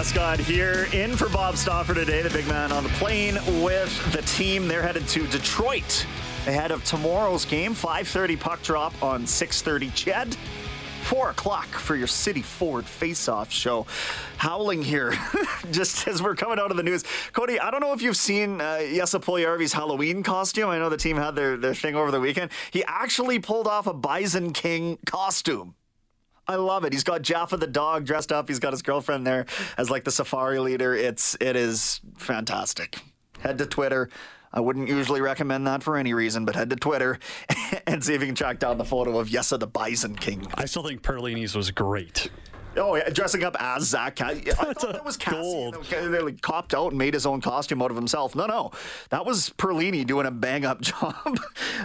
Escott 0.00 0.40
here 0.40 0.88
in 0.94 1.14
for 1.14 1.28
Bob 1.28 1.58
Stauffer 1.58 1.92
today, 1.92 2.22
the 2.22 2.30
big 2.30 2.48
man 2.48 2.72
on 2.72 2.84
the 2.84 2.88
plane 2.90 3.34
with 3.62 4.12
the 4.14 4.22
team. 4.22 4.66
They're 4.66 4.80
headed 4.80 5.06
to 5.08 5.26
Detroit 5.26 6.06
ahead 6.46 6.70
of 6.70 6.82
tomorrow's 6.84 7.44
game. 7.44 7.74
5.30 7.74 8.40
puck 8.40 8.62
drop 8.62 9.02
on 9.02 9.24
6.30 9.24 9.94
CHED. 9.94 10.36
4 11.02 11.30
o'clock 11.30 11.66
for 11.66 11.96
your 11.96 12.06
City 12.06 12.40
Ford 12.40 12.86
face-off 12.86 13.52
show. 13.52 13.86
Howling 14.38 14.82
here 14.82 15.12
just 15.70 16.08
as 16.08 16.22
we're 16.22 16.34
coming 16.34 16.58
out 16.58 16.70
of 16.70 16.78
the 16.78 16.82
news. 16.82 17.04
Cody, 17.34 17.60
I 17.60 17.70
don't 17.70 17.80
know 17.80 17.92
if 17.92 18.00
you've 18.00 18.16
seen 18.16 18.62
uh, 18.62 18.78
Jesse 18.78 19.18
Halloween 19.74 20.22
costume. 20.22 20.70
I 20.70 20.78
know 20.78 20.88
the 20.88 20.96
team 20.96 21.18
had 21.18 21.36
their, 21.36 21.58
their 21.58 21.74
thing 21.74 21.94
over 21.94 22.10
the 22.10 22.20
weekend. 22.20 22.52
He 22.70 22.82
actually 22.84 23.38
pulled 23.38 23.66
off 23.66 23.86
a 23.86 23.92
Bison 23.92 24.54
King 24.54 24.96
costume. 25.04 25.74
I 26.50 26.56
love 26.56 26.84
it. 26.84 26.92
He's 26.92 27.04
got 27.04 27.22
Jaffa 27.22 27.56
the 27.56 27.68
dog 27.68 28.04
dressed 28.04 28.32
up. 28.32 28.48
He's 28.48 28.58
got 28.58 28.72
his 28.72 28.82
girlfriend 28.82 29.24
there 29.24 29.46
as 29.78 29.88
like 29.88 30.02
the 30.02 30.10
safari 30.10 30.58
leader. 30.58 30.96
It's 30.96 31.36
it 31.40 31.54
is 31.54 32.00
fantastic. 32.18 32.98
Head 33.38 33.58
to 33.58 33.66
Twitter. 33.66 34.08
I 34.52 34.58
wouldn't 34.58 34.88
usually 34.88 35.20
recommend 35.20 35.68
that 35.68 35.84
for 35.84 35.96
any 35.96 36.12
reason, 36.12 36.44
but 36.44 36.56
head 36.56 36.70
to 36.70 36.76
Twitter 36.76 37.20
and 37.86 38.02
see 38.02 38.14
if 38.14 38.20
you 38.20 38.26
can 38.26 38.34
track 38.34 38.58
down 38.58 38.78
the 38.78 38.84
photo 38.84 39.20
of 39.20 39.28
Yessa 39.28 39.60
the 39.60 39.68
Bison 39.68 40.16
King. 40.16 40.44
I 40.54 40.64
still 40.64 40.82
think 40.82 41.02
Perlini's 41.02 41.54
was 41.54 41.70
great. 41.70 42.28
Oh 42.76 42.94
yeah, 42.94 43.08
dressing 43.10 43.42
up 43.42 43.56
as 43.58 43.88
Zach. 43.88 44.14
Cass- 44.14 44.36
I 44.36 44.64
That's 44.66 44.84
thought 44.84 44.92
that 44.92 45.04
was 45.04 45.16
Cassie. 45.16 45.36
gold. 45.36 45.84
They 45.90 46.20
like 46.20 46.40
copped 46.40 46.72
out 46.72 46.88
and 46.90 46.98
made 46.98 47.14
his 47.14 47.26
own 47.26 47.40
costume 47.40 47.82
out 47.82 47.90
of 47.90 47.96
himself. 47.96 48.36
No, 48.36 48.46
no, 48.46 48.70
that 49.10 49.26
was 49.26 49.50
Perlini 49.58 50.06
doing 50.06 50.24
a 50.26 50.30
bang 50.30 50.64
up 50.64 50.80
job 50.80 51.36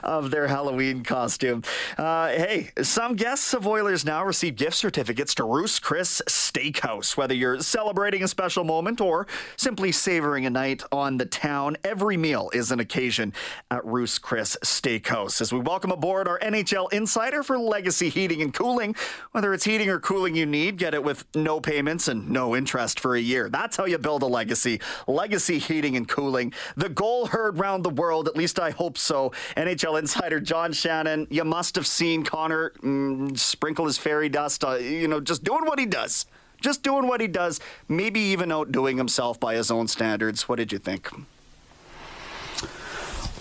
of 0.04 0.30
their 0.30 0.48
Halloween 0.48 1.04
costume. 1.04 1.64
Uh, 1.98 2.28
hey, 2.28 2.70
some 2.84 3.16
guests 3.16 3.54
of 3.56 3.66
Oilers 3.66 4.06
now 4.06 4.24
receive 4.24 4.56
gift 4.58 4.76
certificates 4.76 5.34
to 5.36 5.44
Ruth's 5.44 5.80
Chris 5.80 6.22
Steakhouse. 6.28 7.18
Whether 7.18 7.34
you're 7.34 7.60
celebrating 7.62 8.22
a 8.22 8.28
special 8.28 8.64
moment 8.64 9.02
or 9.02 9.26
simply 9.58 9.92
savoring 9.92 10.46
a 10.46 10.52
night 10.52 10.84
on 10.92 11.18
the 11.18 11.26
town, 11.26 11.78
every 11.84 12.16
meal 12.16 12.52
is 12.54 12.72
an 12.72 12.80
occasion 12.80 13.34
at 13.72 13.84
Ruth's 13.84 14.20
Chris 14.20 14.56
Steakhouse. 14.64 15.42
As 15.42 15.52
we 15.52 15.60
welcome 15.60 15.92
aboard 15.92 16.28
our 16.28 16.38
NHL 16.40 16.94
insider 16.94 17.42
for 17.42 17.58
Legacy 17.58 18.10
Heating 18.10 18.44
and 18.44 18.54
Cooling, 18.54 18.96
whether 19.32 19.52
it's 19.52 19.64
heating 19.66 19.90
or 19.90 20.00
cooling 20.00 20.36
you 20.36 20.46
need, 20.46 20.75
get 20.76 20.94
it 20.94 21.04
with 21.04 21.26
no 21.36 21.60
payments 21.60 22.08
and 22.08 22.30
no 22.30 22.56
interest 22.56 23.00
for 23.00 23.16
a 23.16 23.20
year. 23.20 23.50
That's 23.50 23.78
how 23.78 23.86
you 23.86 23.98
build 23.98 24.24
a 24.24 24.28
legacy. 24.28 24.80
Legacy 25.08 25.60
Heating 25.60 25.96
and 25.96 26.08
Cooling. 26.08 26.54
The 26.76 26.90
goal 26.90 27.28
heard 27.28 27.58
round 27.58 27.84
the 27.84 27.90
world, 27.90 28.28
at 28.28 28.36
least 28.36 28.60
I 28.60 28.72
hope 28.72 28.98
so. 28.98 29.32
NHL 29.58 30.00
insider 30.00 30.40
John 30.40 30.74
Shannon, 30.74 31.28
you 31.30 31.44
must 31.44 31.76
have 31.76 31.88
seen 31.88 32.24
Connor 32.24 32.72
mm, 32.82 33.38
sprinkle 33.38 33.86
his 33.86 33.98
fairy 33.98 34.30
dust, 34.30 34.64
uh, 34.64 34.76
you 34.76 35.08
know, 35.08 35.20
just 35.20 35.44
doing 35.44 35.66
what 35.66 35.80
he 35.80 35.86
does. 35.86 36.26
Just 36.62 36.84
doing 36.84 37.08
what 37.08 37.22
he 37.22 37.28
does, 37.28 37.60
maybe 37.88 38.20
even 38.20 38.52
outdoing 38.52 38.98
himself 38.98 39.40
by 39.40 39.56
his 39.56 39.70
own 39.70 39.88
standards. 39.88 40.48
What 40.48 40.56
did 40.56 40.72
you 40.72 40.80
think? 40.80 41.10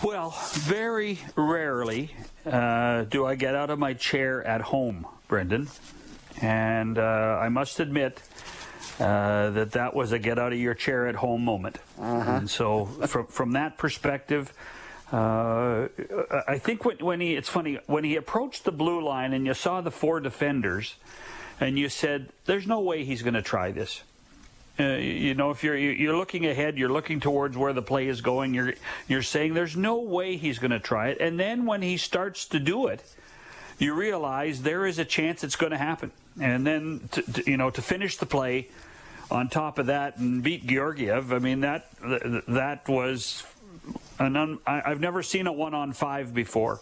Well, 0.03 0.35
very 0.53 1.21
rarely 1.35 2.11
uh, 2.45 3.05
do 3.05 3.25
I 3.25 3.37
get 3.37 3.55
out 3.55 3.71
of 3.71 3.79
my 3.79 3.95
chair 3.95 4.45
at 4.45 4.61
home, 4.61 5.07
Brendan. 5.29 5.69
And 6.41 6.99
uh, 6.99 7.39
I 7.41 7.49
must 7.49 7.81
admit 7.81 8.21
uh, 9.01 9.51
that 9.51 9.73
that 9.73 9.95
was 9.95 10.13
a 10.13 10.19
get 10.19 10.39
out 10.39 10.53
of 10.53 10.59
your 10.59 10.75
chair 10.75 11.07
at 11.07 11.17
home 11.17 11.45
moment. 11.45 11.79
And 12.39 12.51
so, 12.51 12.85
from, 12.85 13.27
from 13.27 13.53
that 13.53 13.79
perspective, 13.79 14.53
uh, 15.13 15.89
I 16.49 16.59
think 16.59 16.85
when, 16.85 16.99
when 16.99 17.21
he, 17.21 17.35
it's 17.35 17.49
funny, 17.49 17.79
when 17.87 18.05
he 18.05 18.17
approached 18.17 18.65
the 18.65 18.73
blue 18.73 19.03
line 19.03 19.33
and 19.33 19.47
you 19.47 19.55
saw 19.55 19.81
the 19.81 19.91
four 19.91 20.21
defenders, 20.21 20.95
and 21.61 21.79
you 21.79 21.89
said, 21.89 22.31
there's 22.47 22.67
no 22.67 22.81
way 22.81 23.05
he's 23.05 23.23
going 23.23 23.35
to 23.35 23.43
try 23.43 23.71
this. 23.71 24.03
Uh, 24.79 24.97
you 24.97 25.35
know, 25.35 25.51
if 25.51 25.63
you're 25.63 25.77
you're 25.77 26.17
looking 26.17 26.47
ahead, 26.47 26.77
you're 26.77 26.89
looking 26.89 27.21
towards 27.21 27.57
where 27.57 27.73
the 27.73 27.83
play 27.83 28.09
is 28.09 28.21
going. 28.21 28.55
You're 28.55 28.75
you're 29.07 29.23
saying 29.23 29.55
there's 29.55 29.77
no 29.77 30.01
way 30.01 30.37
he's 30.37 30.59
going 30.59 30.73
to 30.73 30.81
try 30.81 31.11
it, 31.11 31.19
and 31.21 31.39
then 31.39 31.65
when 31.65 31.81
he 31.81 31.97
starts 31.97 32.47
to 32.47 32.59
do 32.59 32.89
it, 32.89 33.01
you 33.79 33.95
realize 33.95 34.63
there 34.63 34.87
is 34.87 34.99
a 34.99 35.05
chance 35.05 35.45
it's 35.45 35.57
going 35.57 35.73
to 35.73 35.79
happen. 35.79 36.11
And 36.41 36.67
then 36.67 37.09
to, 37.13 37.23
to, 37.23 37.51
you 37.51 37.57
know 37.57 37.71
to 37.71 37.83
finish 37.83 38.17
the 38.17 38.27
play, 38.27 38.69
on 39.31 39.49
top 39.49 39.79
of 39.79 39.87
that, 39.87 40.19
and 40.19 40.43
beat 40.43 40.67
Georgiev. 40.67 41.33
I 41.33 41.39
mean 41.39 41.61
that 41.61 41.91
that 42.49 42.89
was 42.89 43.45
an 44.19 44.37
un, 44.37 44.59
I, 44.67 44.83
I've 44.87 45.01
never 45.01 45.23
seen 45.23 45.47
a 45.47 45.53
one 45.53 45.75
on 45.75 45.93
five 45.93 46.35
before. 46.35 46.81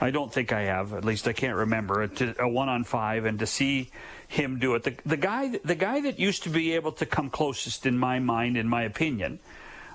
I 0.00 0.10
don't 0.10 0.32
think 0.32 0.52
I 0.52 0.62
have. 0.62 0.94
At 0.94 1.04
least 1.04 1.28
I 1.28 1.32
can't 1.32 1.56
remember 1.56 2.02
a, 2.02 2.48
one 2.48 2.68
on 2.68 2.82
five, 2.82 3.24
and 3.24 3.38
to 3.38 3.46
see 3.46 3.90
him 4.26 4.58
do 4.58 4.74
it. 4.74 4.82
The, 4.82 4.96
the 5.06 5.16
guy, 5.16 5.60
the 5.64 5.76
guy 5.76 6.00
that 6.00 6.18
used 6.18 6.42
to 6.44 6.48
be 6.50 6.72
able 6.72 6.92
to 6.92 7.06
come 7.06 7.30
closest 7.30 7.86
in 7.86 7.98
my 7.98 8.18
mind, 8.18 8.56
in 8.56 8.66
my 8.66 8.82
opinion, 8.82 9.38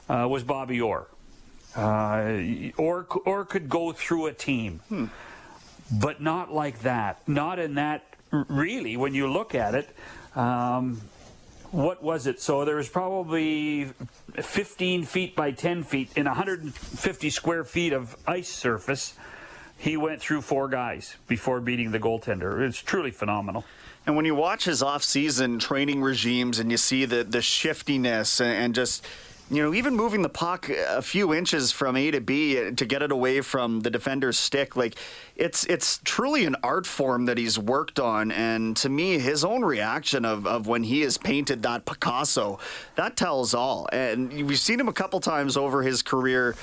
uh, 0.07 0.25
was 0.29 0.43
Bobby 0.43 0.79
Orr. 0.79 1.07
Uh, 1.75 2.71
or 2.77 3.05
or 3.25 3.45
could 3.45 3.69
go 3.69 3.91
through 3.91 4.27
a 4.27 4.33
team, 4.33 4.79
but 5.91 6.21
not 6.21 6.53
like 6.53 6.81
that. 6.81 7.27
Not 7.27 7.59
in 7.59 7.75
that. 7.75 8.03
Really, 8.31 8.97
when 8.97 9.13
you 9.13 9.31
look 9.31 9.55
at 9.55 9.73
it, 9.73 9.89
um, 10.35 11.01
what 11.71 12.03
was 12.03 12.27
it? 12.27 12.41
So 12.41 12.65
there 12.65 12.75
was 12.75 12.89
probably 12.89 13.85
15 14.35 15.05
feet 15.05 15.35
by 15.35 15.51
10 15.51 15.83
feet 15.83 16.11
in 16.15 16.25
150 16.25 17.29
square 17.29 17.63
feet 17.63 17.93
of 17.93 18.15
ice 18.27 18.49
surface. 18.49 19.13
He 19.77 19.95
went 19.95 20.21
through 20.21 20.41
four 20.41 20.67
guys 20.67 21.15
before 21.27 21.59
beating 21.61 21.91
the 21.91 21.99
goaltender. 21.99 22.67
It's 22.67 22.81
truly 22.81 23.11
phenomenal. 23.11 23.63
And 24.05 24.15
when 24.15 24.25
you 24.25 24.35
watch 24.35 24.65
his 24.65 24.81
off-season 24.81 25.59
training 25.59 26.01
regimes 26.01 26.59
and 26.59 26.71
you 26.71 26.77
see 26.77 27.05
the 27.05 27.23
the 27.25 27.41
shiftiness 27.41 28.39
and, 28.39 28.51
and 28.51 28.75
just 28.75 29.05
you 29.49 29.63
know 29.63 29.73
even 29.73 29.95
moving 29.95 30.21
the 30.21 30.29
puck 30.29 30.69
a 30.69 31.01
few 31.01 31.33
inches 31.33 31.71
from 31.71 31.95
A 31.95 32.11
to 32.11 32.19
B 32.19 32.71
to 32.71 32.85
get 32.85 33.01
it 33.01 33.11
away 33.11 33.41
from 33.41 33.81
the 33.81 33.89
defender's 33.89 34.37
stick, 34.37 34.75
like 34.75 34.95
it's 35.35 35.63
it's 35.65 35.99
truly 36.03 36.45
an 36.45 36.55
art 36.63 36.85
form 36.85 37.25
that 37.25 37.37
he's 37.37 37.57
worked 37.57 37.99
on. 37.99 38.31
And 38.31 38.75
to 38.77 38.89
me, 38.89 39.19
his 39.19 39.45
own 39.45 39.63
reaction 39.63 40.25
of 40.25 40.45
of 40.45 40.67
when 40.67 40.83
he 40.83 41.01
has 41.01 41.17
painted 41.17 41.63
that 41.63 41.85
Picasso, 41.85 42.59
that 42.95 43.15
tells 43.15 43.53
all. 43.53 43.87
And 43.93 44.31
we've 44.47 44.59
seen 44.59 44.79
him 44.79 44.87
a 44.87 44.93
couple 44.93 45.19
times 45.19 45.55
over 45.55 45.81
his 45.81 46.01
career 46.01 46.55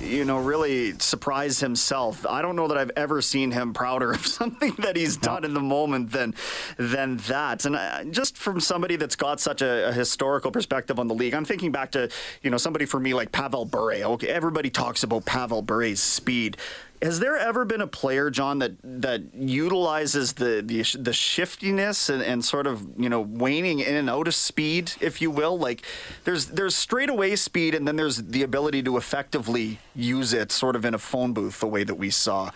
you 0.00 0.24
know, 0.24 0.38
really 0.38 0.98
surprise 0.98 1.60
himself. 1.60 2.26
I 2.26 2.42
don't 2.42 2.56
know 2.56 2.68
that 2.68 2.78
I've 2.78 2.90
ever 2.96 3.20
seen 3.22 3.50
him 3.50 3.72
prouder 3.72 4.12
of 4.12 4.26
something 4.40 4.74
that 4.78 4.96
he's 4.96 5.16
done 5.16 5.42
no. 5.42 5.48
in 5.48 5.54
the 5.54 5.60
moment 5.60 6.10
than 6.10 6.34
than 6.76 7.18
that. 7.28 7.64
And 7.64 7.76
uh, 7.76 8.04
just 8.04 8.36
from 8.36 8.60
somebody 8.60 8.96
that's 8.96 9.16
got 9.16 9.40
such 9.40 9.62
a, 9.62 9.88
a, 9.88 9.92
historical 9.92 10.50
perspective 10.50 10.98
on 10.98 11.08
the 11.08 11.14
league, 11.14 11.34
I'm 11.34 11.44
thinking 11.44 11.72
back 11.72 11.92
to 11.92 12.08
you 12.42 12.50
know 12.50 12.56
somebody 12.56 12.86
for 12.86 12.98
me 12.98 13.14
like 13.14 13.32
Pavel 13.32 13.64
Bure. 13.64 13.94
Okay, 13.94 14.28
everybody 14.28 14.70
talks 14.70 15.02
about 15.02 15.24
Pavel 15.24 15.62
Bure's 15.62 16.00
speed. 16.00 16.56
Has 17.02 17.18
there 17.18 17.36
ever 17.36 17.64
been 17.64 17.80
a 17.80 17.86
player, 17.86 18.28
John, 18.28 18.58
that 18.58 18.72
that 18.82 19.34
utilizes 19.34 20.34
the 20.34 20.62
the, 20.64 20.82
the 20.98 21.12
shiftiness 21.12 22.10
and, 22.10 22.22
and 22.22 22.44
sort 22.44 22.66
of 22.66 22.86
you 22.98 23.08
know 23.08 23.20
waning 23.20 23.80
in 23.80 23.94
and 23.94 24.10
out 24.10 24.28
of 24.28 24.34
speed, 24.34 24.92
if 25.00 25.22
you 25.22 25.30
will? 25.30 25.58
Like 25.58 25.82
there's 26.24 26.46
there's 26.46 26.76
straightaway 26.76 27.36
speed, 27.36 27.74
and 27.74 27.88
then 27.88 27.96
there's 27.96 28.18
the 28.18 28.42
ability 28.42 28.82
to 28.82 28.96
effectively 28.96 29.78
use 29.94 30.32
it, 30.32 30.52
sort 30.52 30.76
of 30.76 30.84
in 30.84 30.94
a 30.94 30.98
phone 30.98 31.32
booth, 31.32 31.60
the 31.60 31.66
way 31.66 31.84
that 31.84 31.94
we 31.94 32.10
saw. 32.10 32.50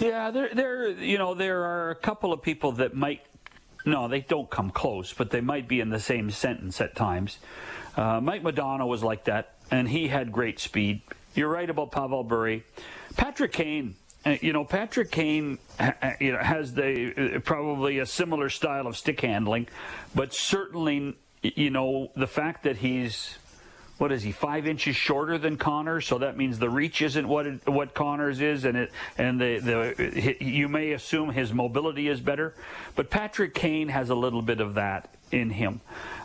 Yeah, 0.00 0.30
there 0.30 0.54
there 0.54 0.88
you 0.88 1.18
know 1.18 1.34
there 1.34 1.62
are 1.64 1.90
a 1.90 1.96
couple 1.96 2.32
of 2.32 2.40
people 2.40 2.72
that 2.72 2.94
might 2.94 3.26
no, 3.86 4.08
they 4.08 4.20
don't 4.20 4.50
come 4.50 4.70
close, 4.70 5.12
but 5.12 5.30
they 5.30 5.40
might 5.40 5.68
be 5.68 5.80
in 5.80 5.90
the 5.90 6.00
same 6.00 6.30
sentence 6.30 6.80
at 6.80 6.96
times. 6.96 7.38
Uh, 7.96 8.20
Mike 8.20 8.42
Modano 8.42 8.86
was 8.86 9.02
like 9.02 9.24
that, 9.24 9.54
and 9.70 9.88
he 9.88 10.08
had 10.08 10.32
great 10.32 10.58
speed. 10.58 11.02
You're 11.34 11.48
right 11.48 11.70
about 11.70 11.92
Pavel 11.92 12.24
Bure. 12.24 12.62
Patrick 13.16 13.52
Kane, 13.52 13.96
uh, 14.24 14.36
you 14.40 14.52
know, 14.52 14.64
Patrick 14.64 15.10
Kane 15.10 15.58
you 16.20 16.32
know, 16.32 16.38
has 16.38 16.74
the 16.74 17.36
uh, 17.36 17.40
probably 17.40 17.98
a 17.98 18.06
similar 18.06 18.50
style 18.50 18.86
of 18.86 18.96
stick 18.96 19.20
handling, 19.20 19.68
but 20.14 20.34
certainly, 20.34 21.16
you 21.42 21.70
know, 21.70 22.10
the 22.16 22.26
fact 22.26 22.64
that 22.64 22.78
he's 22.78 23.38
what 23.98 24.12
is 24.12 24.22
he 24.22 24.32
five 24.32 24.66
inches 24.66 24.94
shorter 24.94 25.38
than 25.38 25.56
Connor? 25.56 26.00
So 26.00 26.18
that 26.18 26.36
means 26.36 26.58
the 26.58 26.68
reach 26.68 27.00
isn't 27.00 27.26
what 27.26 27.46
it, 27.46 27.66
what 27.66 27.94
Connor's 27.94 28.40
is, 28.40 28.64
and 28.64 28.76
it 28.76 28.92
and 29.16 29.40
the 29.40 29.58
the 29.58 30.36
you 30.44 30.68
may 30.68 30.92
assume 30.92 31.30
his 31.30 31.52
mobility 31.52 32.08
is 32.08 32.20
better, 32.20 32.54
but 32.94 33.08
Patrick 33.08 33.54
Kane 33.54 33.88
has 33.88 34.10
a 34.10 34.14
little 34.14 34.42
bit 34.42 34.60
of 34.60 34.74
that 34.74 35.14
in 35.32 35.50
him. 35.50 35.80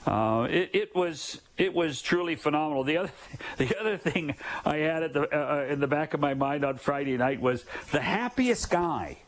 Uh, 0.06 0.48
it, 0.50 0.72
it, 0.74 0.96
was 0.96 1.42
it 1.58 1.74
was 1.74 2.02
truly 2.02 2.36
phenomenal. 2.36 2.84
The 2.84 2.98
other 2.98 3.12
the 3.58 3.80
other 3.80 3.98
thing 3.98 4.36
I 4.66 4.78
had 4.78 5.04
at 5.04 5.14
the 5.14 5.22
uh, 5.34 5.56
uh, 5.56 5.72
in 5.72 5.80
the 5.80 5.88
back 5.88 6.14
of 6.14 6.20
my 6.20 6.34
mind 6.34 6.66
on 6.66 6.78
Friday 6.78 7.18
night 7.18 7.40
was 7.40 7.66
the 7.92 8.02
happiest 8.02 8.72
guy, 8.72 9.20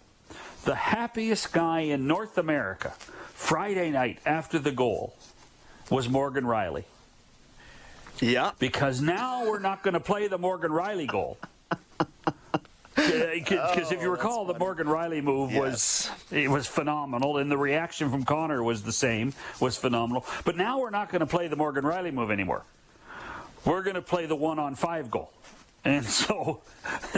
the 0.65 0.75
happiest 0.75 1.53
guy 1.53 1.81
in 1.81 2.07
North 2.07 2.37
America. 2.37 2.93
Friday 3.33 3.91
night 3.91 4.19
after 4.25 4.57
the 4.57 4.71
goal 4.71 5.15
was 5.89 6.07
Morgan 6.09 6.45
Rielly. 6.45 6.85
Yeah. 8.19 8.51
Because 8.57 9.01
now 9.01 9.45
we're 9.45 9.59
not 9.59 9.83
going 9.83 9.95
to 9.95 9.99
play 9.99 10.27
the 10.27 10.37
Morgan 10.37 10.71
Rielly 10.71 11.07
goal. 11.07 11.37
Because 13.07 13.91
if 13.91 14.01
you 14.01 14.09
oh, 14.09 14.11
recall, 14.11 14.45
the 14.45 14.57
Morgan 14.57 14.87
Rielly 14.87 15.23
move 15.23 15.51
yes. 15.51 15.61
was 15.61 16.11
it 16.31 16.49
was 16.49 16.67
phenomenal, 16.67 17.37
and 17.37 17.49
the 17.49 17.57
reaction 17.57 18.09
from 18.09 18.23
Connor 18.23 18.63
was 18.63 18.83
the 18.83 18.91
same, 18.91 19.33
was 19.59 19.77
phenomenal. 19.77 20.25
But 20.45 20.57
now 20.57 20.79
we're 20.79 20.89
not 20.89 21.09
going 21.09 21.21
to 21.21 21.27
play 21.27 21.47
the 21.47 21.55
Morgan 21.55 21.83
Rielly 21.83 22.13
move 22.13 22.31
anymore. 22.31 22.65
We're 23.65 23.83
going 23.83 23.95
to 23.95 24.01
play 24.01 24.25
the 24.25 24.35
one 24.35 24.59
on 24.59 24.75
five 24.75 25.09
goal, 25.09 25.31
and 25.83 26.05
so 26.21 26.61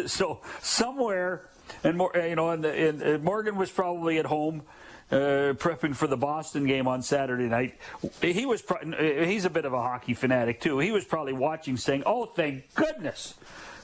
so 0.06 0.42
somewhere, 0.62 1.50
and 1.84 1.98
more, 1.98 2.16
uh, 2.16 2.26
you 2.26 2.36
know, 2.36 2.50
and, 2.50 2.66
and, 2.66 3.02
and 3.02 3.24
Morgan 3.24 3.56
was 3.56 3.72
probably 3.72 4.18
at 4.18 4.26
home. 4.26 4.64
Uh, 5.12 5.54
prepping 5.54 5.96
for 5.96 6.08
the 6.08 6.18
Boston 6.18 6.66
game 6.66 6.88
on 6.88 7.04
Saturday 7.04 7.44
night. 7.44 7.78
He 8.24 8.48
was 8.48 8.64
pro- 8.64 8.80
uh, 8.80 9.24
he's 9.24 9.46
a 9.46 9.52
bit 9.52 9.64
of 9.64 9.72
a 9.72 9.80
hockey 9.80 10.16
fanatic 10.16 10.60
too. 10.60 10.80
He 10.80 10.92
was 10.92 11.06
probably 11.06 11.34
watching, 11.34 11.78
saying, 11.78 12.02
"Oh, 12.08 12.26
thank 12.26 12.74
goodness." 12.74 13.36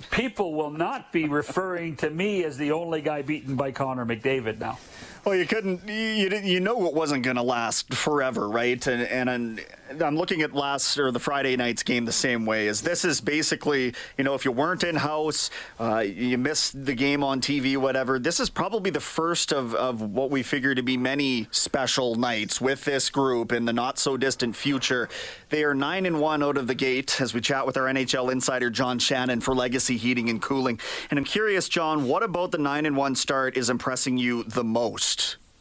People 0.10 0.54
will 0.54 0.72
not 0.72 1.12
be 1.12 1.28
referring 1.28 1.96
to 1.98 2.10
me 2.10 2.44
as 2.44 2.58
the 2.58 2.72
only 2.72 3.02
guy 3.02 3.22
beaten 3.22 3.56
by 3.56 3.72
Connor 3.72 4.06
McDavid 4.06 4.60
now. 4.60 4.80
Well, 5.24 5.36
you 5.36 5.46
couldn't. 5.46 5.88
You 5.88 6.36
you 6.44 6.60
know 6.60 6.88
it 6.88 6.96
wasn't 6.96 7.24
going 7.24 7.36
to 7.36 7.44
last 7.44 7.94
forever, 7.94 8.50
right? 8.50 8.86
And, 8.88 9.04
and 9.04 9.30
and 9.30 10.02
I'm 10.02 10.16
looking 10.16 10.42
at 10.42 10.54
last 10.54 10.98
or 10.98 11.12
the 11.12 11.20
Friday 11.20 11.56
night's 11.56 11.84
game 11.84 12.06
the 12.06 12.12
same 12.12 12.46
way. 12.46 12.68
As 12.68 12.82
this 12.82 13.06
is 13.06 13.22
basically, 13.22 13.94
you 14.18 14.24
know, 14.24 14.34
if 14.34 14.46
you 14.46 14.52
weren't 14.52 14.84
in 14.84 14.96
house, 14.96 15.52
uh, 15.80 16.00
you 16.00 16.40
missed 16.40 16.86
the 16.86 16.96
game 16.96 17.24
on 17.24 17.40
TV, 17.40 17.78
whatever. 17.78 18.18
This 18.18 18.40
is 18.40 18.50
probably 18.50 18.90
the 18.90 19.00
first 19.00 19.54
of 19.54 19.76
of 19.76 20.02
what 20.02 20.32
we 20.32 20.42
figure 20.42 20.74
to 20.74 20.82
be 20.82 20.98
many 20.98 21.48
special 21.52 22.16
nights 22.16 22.60
with 22.60 22.86
this 22.86 23.12
group 23.12 23.52
in 23.52 23.66
the 23.66 23.74
not 23.74 24.00
so 24.00 24.18
distant 24.18 24.56
future. 24.56 25.08
They 25.50 25.64
are 25.64 25.76
nine 25.76 26.08
and 26.08 26.20
one 26.20 26.42
out 26.42 26.58
of 26.58 26.66
the 26.66 26.76
gate 26.76 27.22
as 27.22 27.36
we 27.36 27.42
chat 27.42 27.68
with 27.68 27.78
our 27.78 27.86
NHL 27.86 28.32
insider 28.32 28.72
John 28.72 28.98
Shannon 28.98 29.40
for 29.42 29.54
Legacy 29.54 29.98
Heating 29.98 30.30
and 30.30 30.42
Cooling. 30.42 30.80
And 31.12 31.20
I'm 31.20 31.26
curious, 31.26 31.70
John, 31.70 32.08
what 32.08 32.24
about 32.24 32.52
the 32.52 32.58
nine 32.58 32.88
and 32.88 32.98
one 32.98 33.14
start 33.14 33.56
is 33.56 33.70
impressing 33.70 34.18
you 34.18 34.44
the 34.44 34.64
most? 34.64 35.11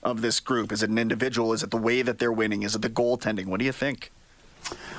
Of 0.02 0.22
this 0.22 0.40
group? 0.40 0.72
Is 0.72 0.82
it 0.82 0.88
an 0.88 0.96
individual? 0.96 1.52
Is 1.52 1.62
it 1.62 1.70
the 1.70 1.76
way 1.76 2.00
that 2.00 2.18
they're 2.18 2.32
winning? 2.32 2.62
Is 2.62 2.74
it 2.74 2.80
the 2.80 2.88
goaltending? 2.88 3.46
What 3.46 3.58
do 3.58 3.66
you 3.66 3.72
think? 3.72 4.10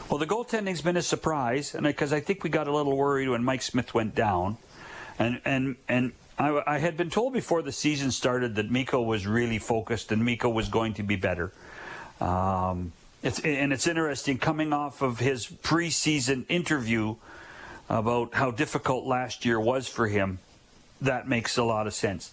Well, 0.10 0.20
the 0.20 0.28
goaltending's 0.28 0.82
been 0.82 0.98
a 0.98 1.02
surprise, 1.02 1.74
and 1.74 1.86
because 1.86 2.14
I 2.14 2.20
think 2.20 2.44
we 2.44 2.52
got 2.52 2.68
a 2.68 2.72
little 2.72 2.96
worried 2.96 3.30
when 3.30 3.44
Mike 3.44 3.64
Smith 3.64 3.96
went 3.96 4.14
down, 4.14 4.58
and 5.18 5.42
and 5.44 5.76
and 5.88 6.12
I, 6.38 6.62
I, 6.68 6.78
had 6.80 6.98
been 6.98 7.10
told 7.10 7.34
before 7.34 7.62
the 7.62 7.72
season 7.72 8.12
started 8.12 8.56
that 8.56 8.70
Mikko 8.70 9.02
was 9.02 9.26
really 9.26 9.60
focused 9.60 10.12
and 10.12 10.26
Mikko 10.26 10.50
was 10.50 10.70
going 10.70 10.96
to 10.96 11.04
be 11.04 11.16
better. 11.16 11.52
Um, 12.20 12.92
it's 13.24 13.40
and 13.40 13.72
it's 13.72 13.88
interesting 13.88 14.38
coming 14.38 14.74
off 14.74 15.02
of 15.02 15.20
his 15.20 15.48
preseason 15.48 16.46
interview 16.50 17.16
about 17.90 18.34
how 18.34 18.52
difficult 18.52 19.06
last 19.06 19.46
year 19.46 19.60
was 19.60 19.88
for 19.88 20.08
him. 20.08 20.40
That 21.02 21.28
makes 21.28 21.58
a 21.58 21.64
lot 21.64 21.88
of 21.88 21.94
sense. 21.94 22.32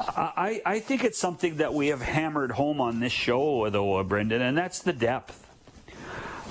I, 0.00 0.62
I 0.64 0.80
think 0.80 1.04
it's 1.04 1.18
something 1.18 1.56
that 1.56 1.74
we 1.74 1.88
have 1.88 2.00
hammered 2.00 2.52
home 2.52 2.80
on 2.80 3.00
this 3.00 3.12
show, 3.12 3.68
though, 3.68 3.96
uh, 3.96 4.02
Brendan, 4.02 4.40
and 4.40 4.56
that's 4.56 4.80
the 4.80 4.92
depth. 4.92 5.46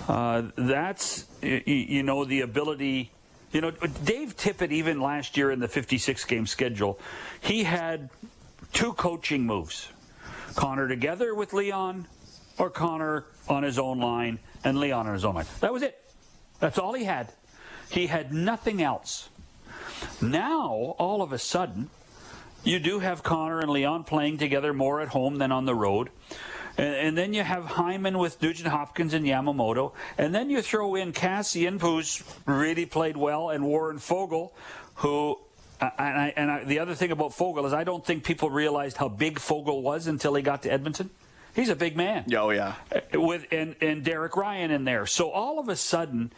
Uh, 0.08 0.44
that's, 0.56 1.26
you 1.42 2.04
know, 2.04 2.26
the 2.26 2.42
ability. 2.42 3.12
You 3.52 3.62
know, 3.62 3.72
Dave 3.72 4.38
Tippett, 4.38 4.72
even 4.72 5.02
last 5.02 5.36
year 5.36 5.50
in 5.52 5.60
the 5.60 5.68
56 5.68 6.24
game 6.26 6.46
schedule, 6.46 7.00
he 7.42 7.64
had 7.64 8.10
two 8.72 8.94
coaching 8.94 9.46
moves 9.46 9.90
Connor 10.56 10.88
together 10.88 11.34
with 11.34 11.54
Leon, 11.54 12.08
or 12.58 12.70
Connor 12.70 13.26
on 13.48 13.64
his 13.64 13.80
own 13.80 14.00
line 14.00 14.40
and 14.64 14.80
Leon 14.80 15.08
on 15.08 15.14
his 15.14 15.26
own 15.26 15.36
line. 15.36 15.46
That 15.62 15.74
was 15.74 15.82
it. 15.82 15.98
That's 16.60 16.78
all 16.78 16.94
he 16.94 17.06
had. 17.06 17.32
He 17.90 18.08
had 18.08 18.34
nothing 18.34 18.82
else. 18.82 19.30
Now, 20.22 20.96
all 20.98 21.22
of 21.22 21.34
a 21.34 21.40
sudden, 21.40 21.90
you 22.64 22.80
do 22.80 23.00
have 23.00 23.24
Connor 23.24 23.60
and 23.60 23.70
Leon 23.70 24.04
playing 24.04 24.38
together 24.38 24.74
more 24.74 25.02
at 25.02 25.10
home 25.10 25.38
than 25.38 25.52
on 25.52 25.66
the 25.66 25.76
road. 25.76 26.10
And, 26.78 26.96
and, 26.96 27.18
then 27.18 27.34
you 27.34 27.44
have 27.44 27.66
Hyman 27.66 28.18
with 28.18 28.42
Nugent 28.42 28.70
Hopkins 28.70 29.14
and 29.14 29.26
Yamamoto. 29.26 29.94
And 30.18 30.34
then 30.34 30.50
you 30.50 30.62
throw 30.62 30.96
in 30.96 31.12
Kassian, 31.12 31.82
who's 31.82 32.24
really 32.46 32.86
played 32.86 33.18
well, 33.18 33.50
and 33.50 33.66
Warren 33.66 33.98
Foegele, 33.98 34.52
who. 34.96 35.40
Uh, 35.82 35.90
and, 35.98 36.18
I, 36.18 36.34
and 36.36 36.52
I, 36.52 36.64
the 36.66 36.80
other 36.80 36.94
thing 36.94 37.12
about 37.12 37.32
Foegele 37.32 37.66
is 37.66 37.74
I 37.74 37.86
don't 37.86 38.06
think 38.06 38.26
people 38.26 38.50
realized 38.50 38.98
how 38.98 39.08
big 39.08 39.40
Foegele 39.40 39.82
was 39.82 40.08
until 40.08 40.36
he 40.36 40.42
got 40.42 40.64
to 40.64 40.72
Edmonton. 40.72 41.10
He's 41.56 41.70
a 41.70 41.76
big 41.76 41.96
man. 41.96 42.26
Oh 42.36 42.52
yeah. 42.52 42.76
Uh, 42.94 43.20
with 43.20 43.48
and, 43.52 43.76
and 43.82 44.04
Derek 44.04 44.36
Ryan 44.36 44.72
in 44.72 44.84
there. 44.84 45.06
So 45.06 45.32
all 45.32 45.60
of 45.60 45.70
a 45.70 45.76
sudden, 45.76 46.32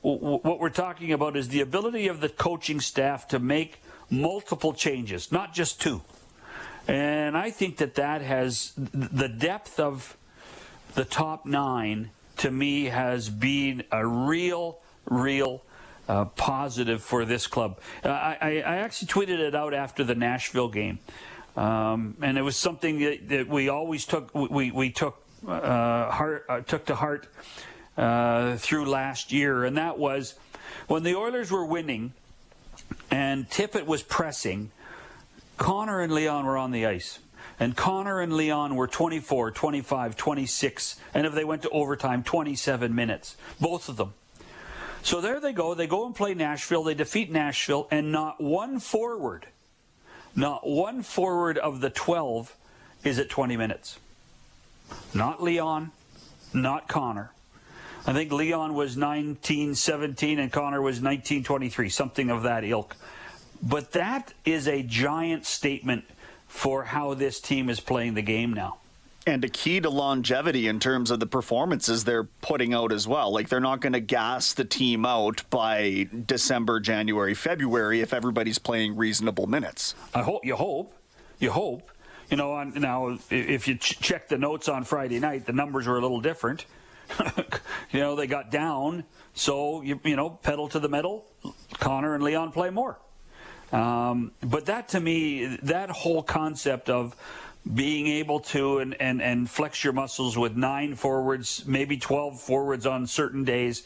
what 0.00 0.60
we're 0.60 0.70
talking 0.70 1.12
about 1.12 1.36
is 1.36 1.48
the 1.48 1.60
ability 1.60 2.08
of 2.08 2.20
the 2.20 2.28
coaching 2.28 2.80
staff 2.80 3.28
to 3.28 3.38
make 3.38 3.80
multiple 4.12 4.74
changes, 4.74 5.32
not 5.32 5.54
just 5.54 5.80
two. 5.80 6.02
And 6.86 7.36
I 7.36 7.50
think 7.50 7.78
that 7.78 7.94
that 7.94 8.22
has 8.22 8.72
the 8.76 9.28
depth 9.28 9.80
of 9.80 10.16
the 10.94 11.04
top 11.04 11.46
nine 11.46 12.10
to 12.38 12.50
me 12.50 12.84
has 12.86 13.30
been 13.30 13.84
a 13.90 14.06
real, 14.06 14.78
real 15.06 15.62
uh, 16.08 16.26
positive 16.26 17.02
for 17.02 17.24
this 17.24 17.46
club. 17.46 17.78
Uh, 18.04 18.08
I, 18.08 18.62
I, 18.66 18.76
actually 18.78 19.08
tweeted 19.08 19.38
it 19.38 19.54
out 19.54 19.72
after 19.72 20.02
the 20.02 20.16
Nashville 20.16 20.68
game, 20.68 20.98
um, 21.56 22.16
and 22.20 22.36
it 22.36 22.42
was 22.42 22.56
something 22.56 22.98
that, 22.98 23.28
that, 23.28 23.48
we 23.48 23.68
always 23.68 24.04
took 24.04 24.34
we, 24.34 24.72
we 24.72 24.90
took 24.90 25.22
uh, 25.46 26.10
heart 26.10 26.44
uh, 26.48 26.60
took 26.60 26.86
to 26.86 26.96
heart 26.96 27.28
uh, 27.96 28.56
through 28.56 28.86
last 28.86 29.32
year, 29.32 29.64
and 29.64 29.76
that 29.76 29.98
was 29.98 30.34
when 30.88 31.04
the 31.04 31.14
Oilers 31.14 31.52
were 31.52 31.64
winning 31.64 32.12
and 33.12 33.48
Tippett 33.48 33.84
was 33.84 34.02
pressing. 34.02 34.72
Connor 35.58 36.00
and 36.00 36.12
Leon 36.12 36.46
were 36.46 36.56
on 36.56 36.72
the 36.72 36.86
ice. 36.86 37.18
And 37.60 37.76
Connor 37.76 38.20
and 38.20 38.32
Leon 38.32 38.74
were 38.74 38.88
24, 38.88 39.50
25, 39.50 40.16
26, 40.16 40.96
and 41.12 41.26
if 41.26 41.34
they 41.34 41.44
went 41.44 41.62
to 41.62 41.68
overtime, 41.68 42.24
27 42.24 42.94
minutes. 42.94 43.36
Both 43.60 43.88
of 43.88 43.98
them. 43.98 44.14
So 45.02 45.20
there 45.20 45.40
they 45.40 45.52
go. 45.52 45.74
They 45.74 45.86
go 45.86 46.06
and 46.06 46.14
play 46.14 46.32
Nashville. 46.32 46.84
They 46.84 46.94
defeat 46.94 47.30
Nashville, 47.30 47.86
and 47.90 48.10
not 48.10 48.40
one 48.40 48.80
forward, 48.80 49.46
not 50.34 50.66
one 50.66 51.02
forward 51.02 51.58
of 51.58 51.80
the 51.80 51.90
12 51.90 52.56
is 53.04 53.18
at 53.18 53.28
20 53.28 53.56
minutes. 53.58 53.98
Not 55.12 55.42
Leon, 55.42 55.90
not 56.54 56.88
Connor. 56.88 57.32
I 58.06 58.12
think 58.12 58.32
Leon 58.32 58.74
was 58.74 58.96
1917 58.96 60.38
and 60.38 60.50
Connor 60.52 60.82
was 60.82 60.96
1923, 60.96 61.88
something 61.88 62.30
of 62.30 62.42
that 62.42 62.64
ilk. 62.64 62.96
But 63.62 63.92
that 63.92 64.34
is 64.44 64.66
a 64.66 64.82
giant 64.82 65.46
statement 65.46 66.04
for 66.48 66.84
how 66.84 67.14
this 67.14 67.40
team 67.40 67.70
is 67.70 67.80
playing 67.80 68.14
the 68.14 68.22
game 68.22 68.52
now 68.52 68.78
and 69.26 69.44
a 69.44 69.48
key 69.48 69.80
to 69.80 69.88
longevity 69.88 70.66
in 70.66 70.80
terms 70.80 71.10
of 71.10 71.20
the 71.20 71.26
performances 71.26 72.04
they're 72.04 72.24
putting 72.24 72.74
out 72.74 72.92
as 72.92 73.06
well. 73.06 73.32
Like 73.32 73.48
they're 73.48 73.60
not 73.60 73.80
going 73.80 73.92
to 73.92 74.00
gas 74.00 74.52
the 74.52 74.64
team 74.64 75.06
out 75.06 75.48
by 75.48 76.08
December, 76.26 76.80
January, 76.80 77.34
February 77.34 78.00
if 78.00 78.12
everybody's 78.12 78.58
playing 78.58 78.96
reasonable 78.96 79.46
minutes. 79.46 79.94
I 80.12 80.22
hope 80.22 80.44
you 80.44 80.56
hope 80.56 80.92
you 81.38 81.50
hope. 81.50 81.90
You 82.30 82.36
know, 82.36 82.52
on, 82.52 82.72
now 82.74 83.18
if 83.30 83.68
you 83.68 83.74
ch- 83.74 84.00
check 84.00 84.28
the 84.28 84.38
notes 84.38 84.68
on 84.68 84.84
Friday 84.84 85.18
night, 85.18 85.44
the 85.44 85.52
numbers 85.52 85.86
were 85.86 85.98
a 85.98 86.00
little 86.00 86.20
different. 86.20 86.64
you 87.92 88.00
know, 88.00 88.16
they 88.16 88.26
got 88.26 88.50
down, 88.50 89.04
so 89.34 89.82
you 89.82 90.00
you 90.04 90.16
know, 90.16 90.30
pedal 90.30 90.68
to 90.68 90.78
the 90.78 90.88
metal. 90.88 91.26
Connor 91.74 92.14
and 92.14 92.22
Leon 92.22 92.52
play 92.52 92.70
more. 92.70 92.98
Um, 93.72 94.32
but 94.42 94.66
that 94.66 94.88
to 94.90 95.00
me, 95.00 95.56
that 95.62 95.90
whole 95.90 96.22
concept 96.22 96.90
of 96.90 97.16
being 97.74 98.06
able 98.06 98.40
to 98.40 98.78
and, 98.78 99.00
and, 99.00 99.22
and 99.22 99.48
flex 99.48 99.82
your 99.84 99.92
muscles 99.92 100.36
with 100.36 100.56
nine 100.56 100.94
forwards, 100.94 101.64
maybe 101.66 101.96
12 101.96 102.40
forwards 102.40 102.86
on 102.86 103.06
certain 103.06 103.44
days. 103.44 103.84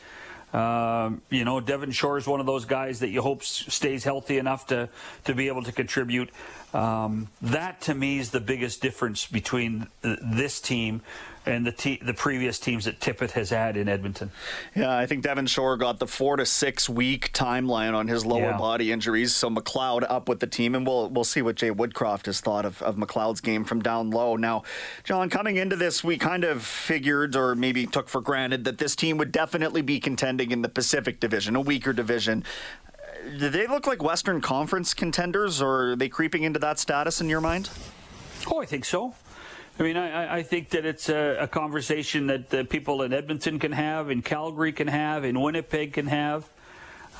Uh, 0.52 1.10
you 1.28 1.44
know, 1.44 1.60
Devin 1.60 1.90
Shore 1.90 2.16
is 2.16 2.26
one 2.26 2.40
of 2.40 2.46
those 2.46 2.64
guys 2.64 3.00
that 3.00 3.08
you 3.08 3.20
hope 3.20 3.42
stays 3.42 4.04
healthy 4.04 4.38
enough 4.38 4.68
to, 4.68 4.88
to 5.24 5.34
be 5.34 5.48
able 5.48 5.62
to 5.64 5.72
contribute. 5.72 6.30
Um, 6.72 7.28
that 7.42 7.82
to 7.82 7.94
me 7.94 8.18
is 8.18 8.30
the 8.30 8.40
biggest 8.40 8.80
difference 8.80 9.26
between 9.26 9.88
this 10.02 10.60
team 10.60 11.02
and 11.46 11.64
the 11.64 11.72
te- 11.72 12.00
the 12.02 12.12
previous 12.12 12.58
teams 12.58 12.84
that 12.86 12.98
Tippett 12.98 13.30
has 13.32 13.50
had 13.50 13.76
in 13.76 13.88
Edmonton. 13.88 14.30
Yeah, 14.74 14.96
I 14.96 15.06
think 15.06 15.22
Devin 15.22 15.46
Shore 15.46 15.76
got 15.76 15.98
the 15.98 16.06
four 16.06 16.36
to 16.36 16.44
six 16.44 16.88
week 16.88 17.32
timeline 17.32 17.94
on 17.94 18.08
his 18.08 18.26
lower 18.26 18.50
yeah. 18.50 18.58
body 18.58 18.90
injuries. 18.90 19.34
So 19.34 19.48
McLeod 19.48 20.04
up 20.08 20.28
with 20.28 20.40
the 20.40 20.46
team, 20.46 20.74
and 20.74 20.86
we'll 20.86 21.08
we'll 21.08 21.24
see 21.24 21.42
what 21.42 21.54
Jay 21.56 21.70
Woodcroft 21.70 22.26
has 22.26 22.40
thought 22.40 22.64
of, 22.64 22.82
of 22.82 22.96
McLeod's 22.96 23.40
game 23.40 23.64
from 23.64 23.80
down 23.80 24.10
low. 24.10 24.36
Now, 24.36 24.64
John, 25.04 25.30
coming 25.30 25.56
into 25.56 25.76
this, 25.76 26.02
we 26.02 26.18
kind 26.18 26.44
of 26.44 26.62
figured 26.62 27.36
or 27.36 27.54
maybe 27.54 27.86
took 27.86 28.08
for 28.08 28.20
granted 28.20 28.64
that 28.64 28.78
this 28.78 28.96
team 28.96 29.16
would 29.18 29.32
definitely 29.32 29.82
be 29.82 30.00
contending 30.00 30.50
in 30.50 30.62
the 30.62 30.68
Pacific 30.68 31.20
Division, 31.20 31.54
a 31.54 31.60
weaker 31.60 31.92
division. 31.92 32.44
Uh, 32.98 33.38
do 33.38 33.48
they 33.48 33.66
look 33.66 33.86
like 33.86 34.02
Western 34.02 34.40
Conference 34.40 34.94
contenders, 34.94 35.62
or 35.62 35.92
are 35.92 35.96
they 35.96 36.08
creeping 36.08 36.42
into 36.42 36.58
that 36.58 36.78
status 36.78 37.20
in 37.20 37.28
your 37.28 37.40
mind? 37.40 37.70
Oh, 38.50 38.60
I 38.60 38.66
think 38.66 38.84
so. 38.84 39.14
I 39.78 39.82
mean, 39.82 39.96
I, 39.98 40.38
I 40.38 40.42
think 40.42 40.70
that 40.70 40.86
it's 40.86 41.10
a, 41.10 41.36
a 41.40 41.46
conversation 41.46 42.28
that 42.28 42.48
the 42.48 42.64
people 42.64 43.02
in 43.02 43.12
Edmonton 43.12 43.58
can 43.58 43.72
have, 43.72 44.10
in 44.10 44.22
Calgary 44.22 44.72
can 44.72 44.88
have, 44.88 45.24
in 45.24 45.38
Winnipeg 45.38 45.92
can 45.92 46.06
have. 46.06 46.48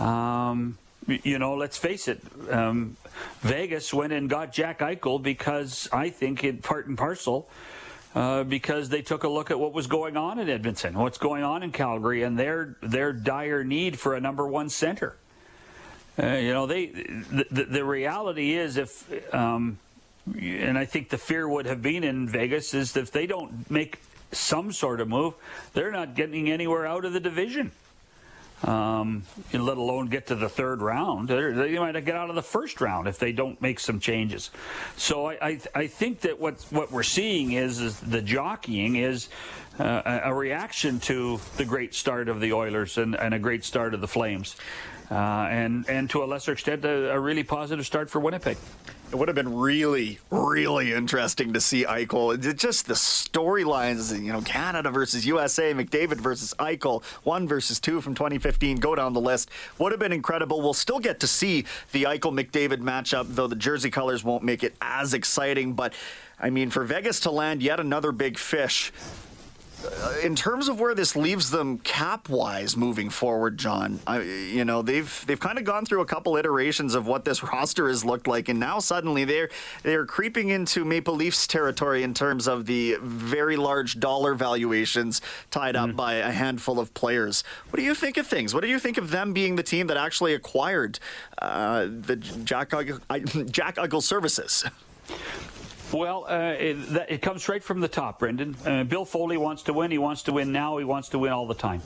Um, 0.01 0.79
you 1.07 1.39
know, 1.39 1.55
let's 1.55 1.77
face 1.77 2.09
it. 2.09 2.21
Um, 2.51 2.97
Vegas 3.43 3.93
went 3.93 4.13
and 4.13 4.29
got 4.29 4.53
Jack 4.53 4.79
Eichel 4.79 5.23
because 5.23 5.89
I 5.93 6.09
think 6.09 6.45
in 6.45 6.59
part 6.59 6.87
and 6.87 6.97
parcel. 6.97 7.49
Uh, 8.15 8.45
because 8.45 8.89
they 8.89 9.03
took 9.03 9.25
a 9.25 9.29
look 9.29 9.51
at 9.51 9.61
what 9.61 9.75
was 9.75 9.87
going 9.87 10.17
on 10.17 10.39
in 10.39 10.49
Edmonton, 10.49 10.99
what's 10.99 11.19
going 11.19 11.43
on 11.43 11.63
in 11.63 11.71
Calgary, 11.71 12.23
and 12.23 12.39
their 12.39 12.75
their 12.81 13.13
dire 13.13 13.63
need 13.63 13.99
for 13.99 14.15
a 14.15 14.21
number 14.21 14.47
one 14.47 14.71
center. 14.71 15.17
Uh, 16.19 16.29
you 16.29 16.55
know, 16.55 16.65
they 16.65 16.87
the, 16.87 17.67
the 17.69 17.85
reality 17.85 18.55
is 18.55 18.79
if 18.79 19.35
um, 19.35 19.77
and 20.35 20.77
I 20.77 20.85
think 20.85 21.11
the 21.11 21.19
fear 21.19 21.49
would 21.49 21.67
have 21.67 21.83
been 21.83 22.05
in 22.05 22.29
Vegas 22.29 22.75
is 22.75 22.93
that 22.93 23.01
if 23.01 23.13
they 23.13 23.27
don't 23.27 23.71
make 23.71 24.01
some 24.33 24.73
sort 24.73 25.01
of 25.01 25.09
move, 25.09 25.35
they're 25.73 25.93
not 25.93 26.15
getting 26.15 26.51
anywhere 26.51 26.87
out 26.87 27.05
of 27.05 27.13
the 27.13 27.21
division. 27.21 27.73
Um, 28.65 29.25
let 29.53 29.77
alone 29.77 30.07
get 30.07 30.29
to 30.29 30.35
the 30.35 30.49
third 30.49 30.81
round. 30.81 31.29
They're, 31.29 31.53
they 31.53 31.79
might 31.79 31.93
get 32.07 32.17
out 32.17 32.31
of 32.31 32.37
the 32.37 32.43
first 32.43 32.81
round 32.81 33.07
if 33.07 33.19
they 33.19 33.31
don't 33.31 33.61
make 33.61 33.79
some 33.79 34.01
changes. 34.01 34.51
So 34.97 35.27
I, 35.27 35.37
I, 35.43 35.61
I 35.75 35.87
think 35.89 36.21
that 36.21 36.41
what 36.41 36.65
what 36.71 36.91
we're 36.91 37.03
seeing 37.03 37.53
is, 37.53 37.81
is 37.81 38.01
the 38.01 38.23
jockeying 38.23 38.97
is 38.97 39.29
uh, 39.79 40.21
a 40.25 40.35
reaction 40.35 41.01
to 41.01 41.39
the 41.59 41.67
great 41.67 41.95
start 41.95 42.31
of 42.31 42.41
the 42.41 42.55
Oilers 42.55 42.97
and, 42.97 43.15
and 43.15 43.35
a 43.35 43.39
great 43.39 43.63
start 43.63 43.93
of 43.93 44.01
the 44.01 44.09
Flames, 44.09 44.57
uh, 45.11 45.15
and 45.15 45.89
and 45.89 46.11
to 46.11 46.23
a 46.23 46.27
lesser 46.27 46.53
extent 46.53 46.85
a, 46.85 47.13
a 47.13 47.21
really 47.21 47.45
positive 47.45 47.87
start 47.87 48.11
for 48.11 48.21
Winnipeg. 48.21 48.57
It 49.13 49.15
would 49.15 49.29
have 49.29 49.37
been 49.37 49.57
really, 49.57 50.19
really 50.31 50.93
interesting 50.93 51.53
to 51.53 51.61
see 51.61 51.85
Eichel. 51.85 52.57
Just 52.57 52.89
the 52.89 52.95
storylines, 52.95 54.13
you 54.21 54.33
know, 54.33 54.41
Canada 54.41 54.91
versus 54.91 55.25
USA, 55.25 55.73
McDavid 55.73 56.17
versus 56.17 56.53
Eichel, 56.59 57.05
one 57.23 57.47
versus 57.47 57.79
two 57.79 58.01
from 58.01 58.17
2015. 58.17 58.79
Go 58.79 58.97
down 58.97 59.13
the 59.13 59.21
list. 59.21 59.51
Would 59.79 59.93
have 59.93 60.01
been 60.01 60.11
incredible. 60.11 60.61
We'll 60.61 60.75
still 60.75 60.99
get 60.99 61.21
to 61.21 61.29
see 61.29 61.67
the 61.93 62.03
Eichel 62.03 62.33
McDavid 62.33 62.79
matchup, 62.79 63.27
though 63.29 63.47
the 63.47 63.55
jersey 63.55 63.91
colors 63.91 64.25
won't 64.25 64.43
make 64.43 64.65
it 64.65 64.75
as 64.83 65.15
exciting. 65.15 65.75
But 65.75 65.95
I 66.41 66.51
mean, 66.51 66.71
for 66.71 66.83
Vegas 66.83 67.21
to 67.21 67.31
land 67.31 67.63
yet 67.63 67.79
another 67.79 68.11
big 68.11 68.39
fish 68.39 68.93
in 70.23 70.35
terms 70.35 70.69
of 70.69 70.81
where 70.81 70.95
this 70.95 71.17
leaves 71.17 71.51
them 71.51 71.79
cap 71.79 72.29
wise 72.29 72.77
moving 72.77 73.11
forward, 73.11 73.59
John, 73.59 74.01
I, 74.07 74.21
you 74.21 74.65
know 74.65 74.83
they've 74.83 75.25
they've 75.27 75.41
kind 75.41 75.59
of 75.59 75.65
gone 75.65 75.85
through 75.85 76.01
a 76.01 76.07
couple 76.07 76.37
iterations 76.37 76.95
of 76.95 77.07
what 77.07 77.25
this 77.25 77.43
roster 77.53 77.89
has 77.89 78.05
looked 78.05 78.27
like, 78.27 78.49
and 78.49 78.59
now 78.59 78.79
suddenly 78.79 79.25
they're 79.25 79.51
they're 79.83 80.07
creeping 80.07 80.51
into 80.51 80.85
Maple 80.85 81.15
Leafs 81.15 81.47
territory 81.47 82.03
in 82.03 82.15
terms 82.15 82.47
of 82.47 82.67
the 82.67 82.97
very 83.01 83.57
large 83.57 84.01
dollar 84.01 84.35
valuations 84.35 85.21
tied 85.51 85.77
up 85.77 85.91
mm. 85.91 85.97
by 85.97 86.15
a 86.15 86.31
handful 86.31 86.79
of 86.79 86.93
players. 86.95 87.45
What 87.71 87.79
do 87.79 87.83
you 87.83 87.95
think 87.95 88.17
of 88.17 88.27
things? 88.27 88.55
What 88.55 88.63
do 88.63 88.69
you 88.69 88.79
think 88.79 88.99
of 88.99 89.11
them 89.11 89.33
being 89.33 89.57
the 89.57 89.63
team 89.63 89.87
that 89.89 89.97
actually 89.97 90.35
acquired 90.35 90.99
uh, 91.39 91.87
the 91.89 92.17
Jack 92.17 92.71
Jack 93.51 93.77
Eichel 93.77 94.03
services? 94.03 94.65
Well, 95.93 96.27
uh, 96.29 96.55
it, 96.59 96.77
it, 97.09 97.23
comes 97.23 97.43
straight 97.43 97.63
from 97.63 97.81
the 97.81 97.89
top, 97.89 98.19
Brendan. 98.19 98.57
Uh, 98.65 98.83
Bill 98.85 99.05
Foley 99.05 99.37
wants 99.37 99.63
to 99.65 99.73
win. 99.73 99.91
He 99.91 99.99
wants 99.99 100.25
to 100.25 100.33
win 100.33 100.51
now. 100.51 100.79
He 100.79 100.85
wants 100.85 101.11
to 101.11 101.19
win 101.19 101.33
all 101.33 101.47
the 101.47 101.55
time. 101.55 101.81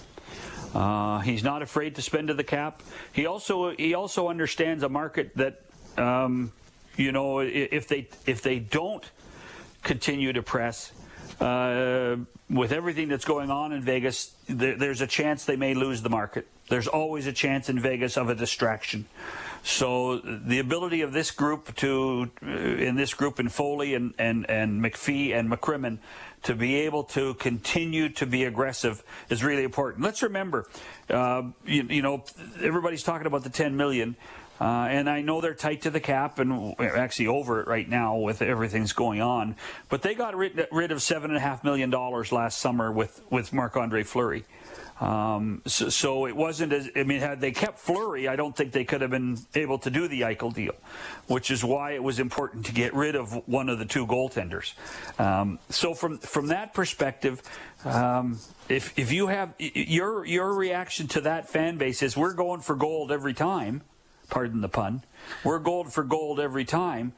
Uh, 0.74 1.18
he's 1.18 1.44
not 1.44 1.60
afraid 1.62 1.96
to 1.96 2.02
spend 2.02 2.28
to 2.28 2.34
the 2.34 2.44
cap. 2.44 2.82
He 3.12 3.26
also 3.26 3.70
he 3.70 3.94
also 3.94 4.28
understands 4.28 4.82
a 4.84 4.88
market 4.88 5.36
that, 5.36 5.62
um, 5.98 6.52
you 6.96 7.12
know, 7.12 7.40
if 7.40 7.88
they 7.88 8.08
if 8.26 8.40
they 8.40 8.58
don't 8.58 9.08
continue 9.82 10.32
to 10.32 10.42
press, 10.42 10.92
uh, 11.40 12.16
with 12.48 12.72
everything 12.72 13.08
that's 13.08 13.24
going 13.24 13.50
on 13.50 13.72
in 13.72 13.82
Vegas, 13.82 14.34
there's 14.48 15.00
a 15.00 15.06
chance 15.06 15.44
they 15.44 15.56
may 15.56 15.74
lose 15.74 16.02
the 16.02 16.10
market. 16.10 16.46
There's 16.68 16.88
always 16.88 17.26
a 17.26 17.32
chance 17.32 17.68
in 17.68 17.80
Vegas 17.80 18.16
of 18.16 18.28
a 18.28 18.34
distraction. 18.34 19.06
So 19.62 20.18
the 20.18 20.58
ability 20.58 21.02
of 21.02 21.12
this 21.12 21.30
group 21.30 21.74
to, 21.76 22.30
uh, 22.42 22.46
in 22.48 22.96
this 22.96 23.14
group 23.14 23.38
in 23.38 23.48
Foley 23.48 23.94
and, 23.94 24.14
and, 24.18 24.48
and 24.48 24.82
McPhee 24.82 25.34
and 25.34 25.50
McCrimmon, 25.50 25.98
to 26.42 26.54
be 26.54 26.76
able 26.76 27.04
to 27.04 27.34
continue 27.34 28.08
to 28.08 28.26
be 28.26 28.44
aggressive 28.44 29.02
is 29.28 29.44
really 29.44 29.64
important. 29.64 30.04
Let's 30.04 30.22
remember, 30.22 30.66
uh, 31.10 31.42
you, 31.66 31.82
you, 31.82 32.02
know, 32.02 32.24
everybody's 32.62 33.02
talking 33.02 33.26
about 33.26 33.44
the 33.44 33.50
10 33.50 33.76
million. 33.76 34.16
Uh, 34.60 34.88
and 34.90 35.08
I 35.08 35.22
know 35.22 35.40
they're 35.40 35.54
tight 35.54 35.82
to 35.82 35.90
the 35.90 36.00
cap 36.00 36.38
and 36.38 36.78
actually 36.78 37.28
over 37.28 37.60
it 37.60 37.66
right 37.66 37.88
now 37.88 38.16
with 38.16 38.42
everything's 38.42 38.92
going 38.92 39.22
on. 39.22 39.56
But 39.88 40.02
they 40.02 40.14
got 40.14 40.36
rid, 40.36 40.68
rid 40.70 40.92
of 40.92 41.00
seven 41.00 41.30
and 41.30 41.38
a 41.38 41.40
half 41.40 41.64
million 41.64 41.88
dollars 41.88 42.30
last 42.30 42.58
summer 42.58 42.92
with, 42.92 43.22
with 43.30 43.54
Marc 43.54 43.76
Andre 43.78 44.02
Fleury. 44.02 44.44
Um, 45.00 45.62
so, 45.66 45.88
so, 45.88 46.26
it 46.26 46.36
wasn't 46.36 46.74
as, 46.74 46.90
I 46.94 47.04
mean, 47.04 47.20
had 47.20 47.40
they 47.40 47.52
kept 47.52 47.78
Fleury, 47.78 48.28
I 48.28 48.36
don't 48.36 48.54
think 48.54 48.72
they 48.72 48.84
could 48.84 49.00
have 49.00 49.10
been 49.10 49.38
able 49.54 49.78
to 49.78 49.90
do 49.90 50.06
the 50.08 50.20
Eichel 50.20 50.52
deal, 50.52 50.74
which 51.26 51.50
is 51.50 51.64
why 51.64 51.92
it 51.92 52.02
was 52.02 52.20
important 52.20 52.66
to 52.66 52.72
get 52.72 52.92
rid 52.92 53.16
of 53.16 53.48
one 53.48 53.70
of 53.70 53.78
the 53.78 53.86
two 53.86 54.06
goaltenders. 54.06 54.74
Um, 55.18 55.58
so 55.70 55.94
from, 55.94 56.18
from 56.18 56.48
that 56.48 56.74
perspective, 56.74 57.40
um, 57.86 58.38
if, 58.68 58.98
if 58.98 59.10
you 59.10 59.28
have 59.28 59.54
your, 59.58 60.26
your 60.26 60.52
reaction 60.52 61.08
to 61.08 61.22
that 61.22 61.48
fan 61.48 61.78
base 61.78 62.02
is 62.02 62.14
we're 62.14 62.34
going 62.34 62.60
for 62.60 62.76
gold 62.76 63.10
every 63.10 63.32
time, 63.32 63.80
pardon 64.28 64.60
the 64.60 64.68
pun, 64.68 65.02
we're 65.44 65.60
gold 65.60 65.94
for 65.94 66.04
gold 66.04 66.40
every 66.40 66.66
time 66.66 67.14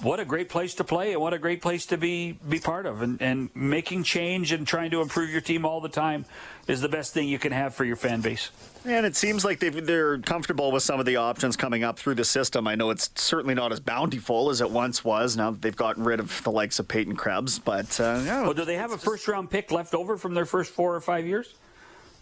what 0.00 0.20
a 0.20 0.24
great 0.24 0.48
place 0.48 0.74
to 0.76 0.84
play 0.84 1.12
and 1.12 1.20
what 1.20 1.34
a 1.34 1.38
great 1.38 1.60
place 1.60 1.86
to 1.86 1.96
be 1.96 2.38
be 2.48 2.60
part 2.60 2.86
of 2.86 3.02
and, 3.02 3.20
and 3.20 3.50
making 3.54 4.04
change 4.04 4.52
and 4.52 4.66
trying 4.66 4.90
to 4.90 5.00
improve 5.00 5.30
your 5.30 5.40
team 5.40 5.64
all 5.64 5.80
the 5.80 5.88
time 5.88 6.24
is 6.68 6.80
the 6.80 6.88
best 6.88 7.12
thing 7.12 7.28
you 7.28 7.38
can 7.38 7.50
have 7.50 7.74
for 7.74 7.84
your 7.84 7.96
fan 7.96 8.20
base. 8.20 8.50
And 8.84 9.04
it 9.04 9.16
seems 9.16 9.44
like 9.44 9.58
they 9.58 9.94
are 9.94 10.18
comfortable 10.18 10.70
with 10.70 10.84
some 10.84 11.00
of 11.00 11.06
the 11.06 11.16
options 11.16 11.56
coming 11.56 11.82
up 11.82 11.98
through 11.98 12.14
the 12.14 12.24
system. 12.24 12.68
I 12.68 12.76
know 12.76 12.90
it's 12.90 13.10
certainly 13.16 13.54
not 13.54 13.72
as 13.72 13.80
bountiful 13.80 14.50
as 14.50 14.60
it 14.60 14.70
once 14.70 15.04
was. 15.04 15.36
Now 15.36 15.50
that 15.50 15.62
they've 15.62 15.76
gotten 15.76 16.04
rid 16.04 16.20
of 16.20 16.42
the 16.44 16.52
likes 16.52 16.78
of 16.78 16.86
Peyton 16.86 17.16
Krebs, 17.16 17.58
but 17.58 17.98
uh, 18.00 18.22
yeah, 18.24 18.42
well, 18.42 18.54
do 18.54 18.64
they 18.64 18.76
have 18.76 18.92
a 18.92 18.98
first 18.98 19.26
round 19.26 19.50
pick 19.50 19.72
left 19.72 19.94
over 19.94 20.16
from 20.16 20.34
their 20.34 20.46
first 20.46 20.72
four 20.72 20.94
or 20.94 21.00
five 21.00 21.26
years? 21.26 21.54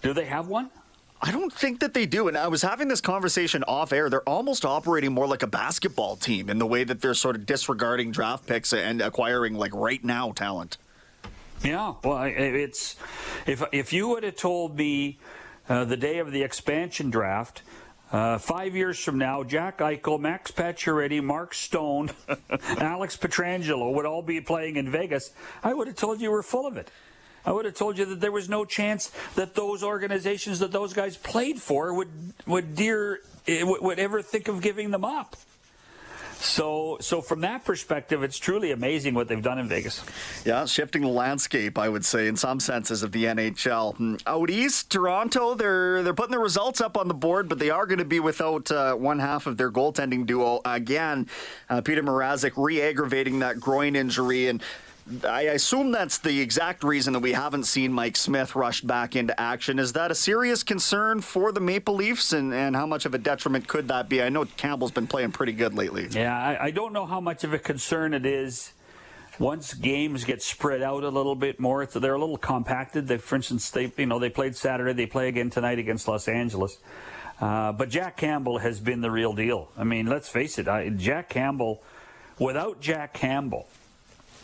Do 0.03 0.15
they 0.15 0.25
have 0.25 0.49
one? 0.49 0.71
I 1.23 1.33
don't 1.33 1.53
think 1.53 1.81
that 1.81 1.93
they 1.93 2.07
do. 2.07 2.29
And 2.29 2.37
I 2.37 2.49
was 2.49 2.63
having 2.63 2.89
this 2.89 3.01
conversation 3.01 3.63
off 3.65 3.93
air. 3.93 4.09
They're 4.09 4.29
almost 4.29 4.65
operating 4.65 5.13
more 5.13 5.27
like 5.27 5.43
a 5.43 5.47
basketball 5.47 6.17
team 6.17 6.49
in 6.49 6.59
the 6.59 6.67
way 6.67 6.83
that 6.85 7.03
they're 7.03 7.15
sort 7.15 7.37
of 7.37 7.45
disregarding 7.45 8.11
draft 8.11 8.47
picks 8.47 8.73
and 8.73 9.03
acquiring 9.03 9.55
like 9.55 9.75
right 9.75 10.03
now 10.03 10.33
talent. 10.33 10.79
Yeah, 11.63 11.95
well, 12.03 12.23
it's 12.23 12.97
if 13.47 13.63
if 13.71 13.93
you 13.93 14.09
would 14.09 14.25
have 14.25 14.37
told 14.37 14.79
me 14.79 15.19
uh, 15.69 15.85
the 15.85 15.97
day 15.97 16.19
of 16.19 16.33
the 16.33 16.43
expansion 16.43 17.11
draft 17.11 17.63
Uh, 18.13 18.39
five 18.39 18.75
years 18.75 18.99
from 18.99 19.19
now, 19.19 19.45
Jack 19.45 19.79
Eichel, 19.79 20.19
Max 20.19 20.51
Pacioretty, 20.51 21.23
Mark 21.23 21.55
Stone, 21.55 22.11
Alex 22.79 23.17
Pietrangelo 23.17 23.95
would 23.95 24.05
all 24.05 24.21
be 24.23 24.41
playing 24.41 24.75
in 24.75 24.91
Vegas. 24.91 25.31
I 25.63 25.75
would 25.75 25.87
have 25.87 25.95
told 25.95 26.21
you 26.21 26.33
we're 26.33 26.43
full 26.43 26.67
of 26.67 26.77
it. 26.77 26.91
I 27.45 27.53
would 27.53 27.65
have 27.65 27.75
told 27.75 27.99
you 27.99 28.05
that 28.07 28.21
there 28.21 28.33
was 28.33 28.49
no 28.49 28.65
chance 28.65 29.11
that 29.35 29.55
those 29.55 29.83
organizations 29.83 30.59
that 30.59 30.73
those 30.73 30.93
guys 30.93 31.17
played 31.17 31.61
for 31.61 31.95
would 31.95 32.09
would 32.47 32.75
dear 32.75 33.21
would 33.47 33.99
ever 33.99 34.23
think 34.23 34.49
of 34.49 34.61
giving 34.61 34.91
them 34.91 35.05
up. 35.05 35.37
So, 36.41 36.97
so 37.01 37.21
from 37.21 37.43
that 37.43 37.67
perspective, 37.67 38.23
it's 38.23 38.39
truly 38.39 38.73
amazing 38.73 39.13
what 39.13 39.29
they've 39.29 39.43
done 39.43 39.59
in 39.59 39.69
Vegas. 39.69 40.03
Yeah, 40.47 40.65
shifting 40.65 41.03
the 41.03 41.09
landscape, 41.09 41.77
I 41.79 41.89
would 41.89 42.05
say, 42.05 42.29
in 42.29 42.37
some 42.37 42.61
senses 42.61 43.03
of 43.03 43.13
the 43.13 43.25
NHL. 43.25 43.95
Hmm, 43.97 44.15
out 44.27 44.49
east, 44.49 44.91
Toronto, 44.91 45.55
they're 45.55 46.03
they're 46.03 46.15
putting 46.15 46.33
the 46.33 46.39
results 46.39 46.81
up 46.81 46.97
on 46.97 47.09
the 47.09 47.15
board, 47.15 47.49
but 47.49 47.59
they 47.59 47.69
are 47.69 47.85
going 47.85 47.99
to 47.99 48.07
be 48.07 48.21
without 48.21 48.71
uh, 48.71 48.95
one 48.95 49.19
half 49.19 49.47
of 49.47 49.59
their 49.59 49.71
goaltending 49.71 50.25
duo 50.25 50.63
again. 50.65 51.29
Uh, 51.69 51.83
Peter 51.83 52.03
Mrazek 52.03 52.53
re-aggravating 52.57 53.41
that 53.41 53.61
groin 53.61 53.95
injury 53.95 54.49
and. 54.49 54.63
I 55.27 55.43
assume 55.43 55.91
that's 55.91 56.19
the 56.19 56.41
exact 56.41 56.85
reason 56.85 57.13
that 57.15 57.21
we 57.21 57.33
haven't 57.33 57.65
seen 57.65 57.93
Mike 57.93 58.17
Smith 58.17 58.55
rushed 58.55 58.87
back 58.87 59.17
into 59.17 59.39
action. 59.41 59.79
Is 59.79 59.93
that 59.95 60.11
a 60.11 60.15
serious 60.15 60.63
concern 60.63 61.21
for 61.21 61.53
the 61.53 61.61
Maple 61.61 61.95
Leafs, 61.95 62.33
and, 62.33 62.55
and 62.55 62.77
how 62.77 62.87
much 62.87 63.07
of 63.07 63.15
a 63.15 63.19
detriment 63.19 63.67
could 63.67 63.89
that 63.89 64.09
be? 64.09 64.23
I 64.23 64.29
know 64.29 64.45
Campbell's 64.45 64.93
been 64.93 65.07
playing 65.07 65.33
pretty 65.33 65.53
good 65.53 65.75
lately. 65.75 66.09
Yeah, 66.11 66.37
I, 66.37 66.67
I 66.67 66.71
don't 66.71 66.93
know 66.93 67.07
how 67.07 67.21
much 67.21 67.45
of 67.45 67.53
a 67.53 67.59
concern 67.59 68.15
it 68.15 68.25
is 68.25 68.73
once 69.39 69.75
games 69.75 70.25
get 70.25 70.43
spread 70.43 70.83
out 70.83 71.03
a 71.03 71.09
little 71.09 71.35
bit 71.35 71.59
more. 71.59 71.85
They're 71.87 72.15
a 72.15 72.19
little 72.19 72.37
compacted. 72.37 73.09
They, 73.09 73.17
for 73.17 73.37
instance, 73.37 73.71
they 73.71 73.93
you 73.97 74.07
know 74.07 74.19
they 74.19 74.31
played 74.31 74.55
Saturday, 74.55 74.93
they 74.93 75.07
play 75.07 75.29
again 75.29 75.51
tonight 75.51 75.79
against 75.79 76.07
Los 76.07 76.29
Angeles. 76.29 76.79
Uh, 77.41 77.73
but 77.73 77.89
Jack 77.89 78.19
Campbell 78.19 78.59
has 78.59 78.81
been 78.81 79.01
the 79.01 79.11
real 79.11 79.33
deal. 79.33 79.71
I 79.77 79.85
mean, 79.85 80.07
let's 80.07 80.29
face 80.29 80.59
it, 80.59 80.69
I, 80.69 80.91
Jack 80.91 81.31
Campbell. 81.31 81.83
Without 82.39 82.81
Jack 82.81 83.13
Campbell, 83.13 83.69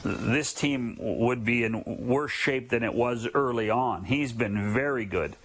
this 0.07 0.53
team 0.53 0.97
would 1.01 1.45
be 1.45 1.65
in 1.65 1.83
worse 1.87 2.33
shape 2.33 2.71
than 2.71 2.83
it 2.83 2.95
was 2.95 3.29
early 3.35 3.71
on. 3.71 4.05
He's 4.05 4.33
been 4.33 4.73
very 4.73 5.05
good, 5.05 5.37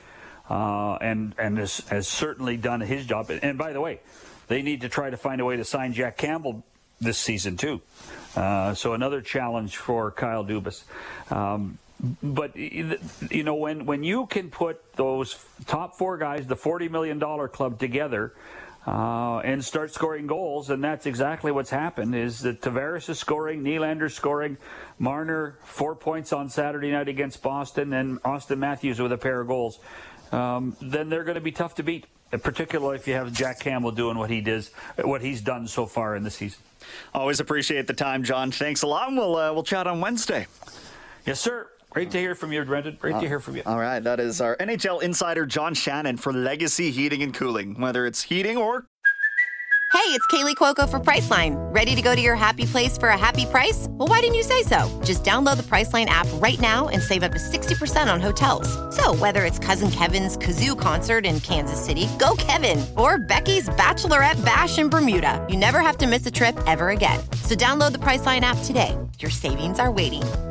uh, 0.50 0.96
and 0.96 1.34
and 1.38 1.58
has, 1.58 1.80
has 1.90 2.08
certainly 2.08 2.58
done 2.58 2.82
his 2.82 3.06
job. 3.06 3.30
And 3.30 3.58
by 3.58 3.74
the 3.74 3.82
way, 3.82 4.00
they 4.48 4.62
need 4.62 4.82
to 4.82 4.90
try 4.90 5.10
to 5.10 5.18
find 5.18 5.42
a 5.42 5.46
way 5.46 5.58
to 5.58 5.66
sign 5.66 5.94
Jack 5.94 6.18
Campbell 6.18 6.64
this 7.00 7.18
season 7.18 7.58
too. 7.58 7.82
Uh, 8.36 8.74
so 8.74 8.94
another 8.94 9.22
challenge 9.22 9.78
for 9.78 10.12
Kyle 10.12 10.46
Dubas. 10.46 10.84
Um, 11.32 11.78
but 12.24 12.56
you 12.56 13.44
know 13.44 13.56
when 13.56 13.86
when 13.86 14.04
you 14.04 14.26
can 14.26 14.50
put 14.50 14.94
those 14.96 15.44
top 15.68 15.98
four 15.98 16.18
guys, 16.18 16.48
the 16.48 16.56
forty 16.56 16.90
million 16.90 17.20
dollar 17.20 17.48
club 17.48 17.80
together 17.80 18.34
uh, 18.88 19.40
and 19.40 19.64
start 19.64 19.94
scoring 19.94 20.28
goals. 20.28 20.70
And 20.70 20.84
that's 20.84 21.06
exactly 21.06 21.52
what's 21.52 21.70
happened 21.70 22.16
is 22.16 22.40
that 22.42 22.62
Tavares 22.62 23.10
is 23.10 23.20
scoring, 23.20 23.64
Nylander's 23.64 24.14
scoring, 24.14 24.58
Marner 25.00 25.58
four 25.64 25.96
points 25.96 26.34
on 26.34 26.50
Saturday 26.50 26.92
night 26.92 27.08
against 27.08 27.42
Boston, 27.42 27.94
and 27.94 28.22
Auston 28.24 28.58
Matthews 28.58 29.00
with 29.00 29.12
a 29.12 29.18
pair 29.18 29.42
of 29.42 29.48
goals. 29.48 29.80
Um, 30.32 30.76
then 30.82 31.10
they're 31.10 31.24
going 31.24 31.36
to 31.36 31.42
be 31.42 31.52
tough 31.52 31.76
to 31.76 31.84
beat, 31.84 32.08
particularly 32.32 32.96
if 32.96 33.08
you 33.08 33.14
have 33.16 33.34
Jack 33.34 33.60
Campbell 33.60 33.92
doing 33.92 34.18
what 34.18 34.30
he 34.30 34.42
does, 34.42 34.72
what 34.98 35.22
he's 35.22 35.42
done 35.42 35.68
so 35.68 35.86
far 35.86 36.16
in 36.16 36.24
the 36.24 36.32
season. 36.32 36.62
Always 37.14 37.40
appreciate 37.40 37.88
the 37.88 37.94
time, 37.94 38.24
John. 38.24 38.52
Thanks 38.52 38.82
a 38.82 38.88
lot. 38.88 39.08
And 39.10 39.18
we'll 39.18 39.36
uh, 39.36 39.54
we'll 39.54 39.64
chat 39.64 39.88
on 39.88 40.02
Wednesday. 40.02 40.48
Yes, 41.26 41.40
sir. 41.40 41.71
Great 41.92 42.10
to 42.12 42.18
hear 42.18 42.36
from 42.36 42.54
you, 42.54 42.64
Brendan. 42.64 42.98
Great 43.00 43.16
uh, 43.16 43.20
to 43.20 43.28
hear 43.28 43.42
from 43.42 43.58
you. 43.58 43.64
All 43.66 43.78
right, 43.78 44.00
that 44.00 44.22
is 44.22 44.40
our 44.40 44.56
NHL 44.58 45.04
insider 45.04 45.46
John 45.46 45.74
Shannon 45.74 46.16
for 46.16 46.32
Legacy 46.32 46.90
Heating 46.90 47.22
and 47.22 47.34
Cooling. 47.34 47.80
Whether 47.80 48.06
it's 48.06 48.24
heating 48.24 48.58
or 48.58 48.86
Hey, 49.92 50.18
it's 50.18 50.26
Kaley 50.28 50.56
Cuoco 50.56 50.90
for 50.90 51.02
Priceline. 51.02 51.58
Ready 51.76 51.94
to 51.96 52.02
go 52.02 52.16
to 52.16 52.22
your 52.22 52.36
happy 52.36 52.64
place 52.66 52.98
for 52.98 53.10
a 53.10 53.18
happy 53.18 53.46
price? 53.46 53.88
Well, 53.90 54.08
why 54.08 54.22
didn't 54.22 54.36
you 54.36 54.44
say 54.44 54.64
so? 54.64 55.02
Just 55.04 55.26
download 55.26 55.58
the 55.58 55.64
Priceline 55.64 56.06
app 56.06 56.28
right 56.36 56.60
now 56.62 56.88
and 56.88 57.04
save 57.04 57.24
up 57.24 57.34
to 57.34 57.38
60% 57.38 58.12
on 58.12 58.22
hotels. 58.22 58.72
So, 58.96 59.14
whether 59.16 59.44
it's 59.44 59.60
Cousin 59.60 59.92
Kevin's 59.92 60.38
Kazoo 60.38 60.80
concert 60.80 61.26
in 61.26 61.42
Kansas 61.42 61.84
City, 61.84 62.08
go 62.18 62.36
Kevin, 62.38 62.86
or 62.98 63.18
Becky's 63.18 63.68
Bachelorette 63.68 64.44
Bash 64.46 64.80
in 64.80 64.88
Bermuda, 64.88 65.46
you 65.50 65.58
never 65.58 65.82
have 65.82 65.98
to 65.98 66.08
miss 66.08 66.26
a 66.26 66.32
trip 66.32 66.58
ever 66.68 66.92
again. 66.92 67.20
So, 67.44 67.54
download 67.54 67.92
the 67.92 68.00
Priceline 68.00 68.42
app 68.42 68.58
today. 68.64 68.98
Your 69.20 69.30
savings 69.30 69.78
are 69.78 69.92
waiting 69.92 70.24
Go 70.24 70.51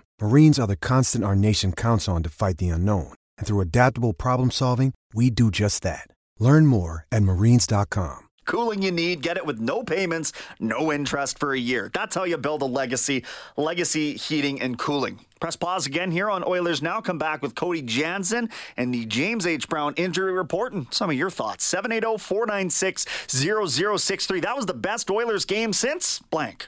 Marines 0.21 0.59
are 0.59 0.67
the 0.67 0.75
constant 0.75 1.23
our 1.23 1.35
nation 1.35 1.73
counts 1.73 2.07
on 2.07 2.21
to 2.21 2.29
fight 2.29 2.57
the 2.57 2.69
unknown. 2.69 3.13
And 3.39 3.47
through 3.47 3.59
adaptable 3.61 4.13
problem 4.13 4.51
solving, 4.51 4.93
we 5.15 5.31
do 5.31 5.49
just 5.49 5.81
that. 5.81 6.07
Learn 6.37 6.67
more 6.67 7.07
at 7.11 7.23
marines.com. 7.23 8.27
Cooling 8.45 8.83
you 8.83 8.91
need, 8.91 9.23
get 9.23 9.37
it 9.37 9.47
with 9.47 9.59
no 9.59 9.81
payments, 9.81 10.31
no 10.59 10.91
interest 10.91 11.39
for 11.39 11.53
a 11.53 11.59
year. 11.59 11.89
That's 11.91 12.13
how 12.13 12.25
you 12.25 12.37
build 12.37 12.61
a 12.61 12.65
legacy. 12.65 13.23
Legacy 13.57 14.13
heating 14.13 14.61
and 14.61 14.77
cooling. 14.77 15.21
Press 15.39 15.55
pause 15.55 15.87
again 15.87 16.11
here 16.11 16.29
on 16.29 16.43
Oilers 16.43 16.83
Now. 16.83 17.01
Come 17.01 17.17
back 17.17 17.41
with 17.41 17.55
Cody 17.55 17.81
Jansen 17.81 18.49
and 18.77 18.93
the 18.93 19.05
James 19.05 19.47
H. 19.47 19.67
Brown 19.69 19.95
injury 19.95 20.33
report 20.33 20.73
and 20.73 20.85
some 20.93 21.09
of 21.09 21.15
your 21.15 21.31
thoughts. 21.31 21.63
780 21.63 22.19
496 22.19 23.07
0063. 23.27 24.39
That 24.41 24.55
was 24.55 24.67
the 24.67 24.75
best 24.75 25.09
Oilers 25.09 25.45
game 25.45 25.73
since 25.73 26.19
blank. 26.29 26.67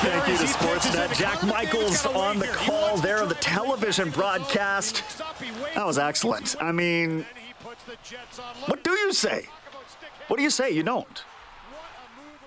Thank 0.00 0.28
you 0.28 0.36
to 0.36 0.44
Sportsnet. 0.44 1.16
Jack 1.16 1.42
Michaels 1.42 2.06
on 2.06 2.38
the 2.38 2.46
call 2.48 2.96
there, 2.98 3.24
the 3.26 3.34
television 3.36 4.10
broadcast. 4.10 5.02
That 5.74 5.86
was 5.86 5.98
excellent. 5.98 6.54
I 6.60 6.72
mean, 6.72 7.24
what 8.66 8.84
do 8.84 8.92
you 8.92 9.12
say? 9.12 9.46
What 10.28 10.36
do 10.36 10.42
you 10.42 10.50
say? 10.50 10.70
You 10.70 10.82
don't. 10.82 11.24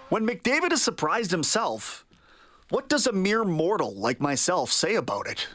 When 0.10 0.28
McDavid 0.28 0.72
has 0.72 0.82
surprised 0.82 1.32
himself, 1.32 2.06
what 2.70 2.88
does 2.88 3.08
a 3.08 3.12
mere 3.12 3.44
mortal 3.44 3.94
like 3.96 4.20
myself 4.20 4.72
say 4.72 4.96
about 4.96 5.28
it? 5.28 5.48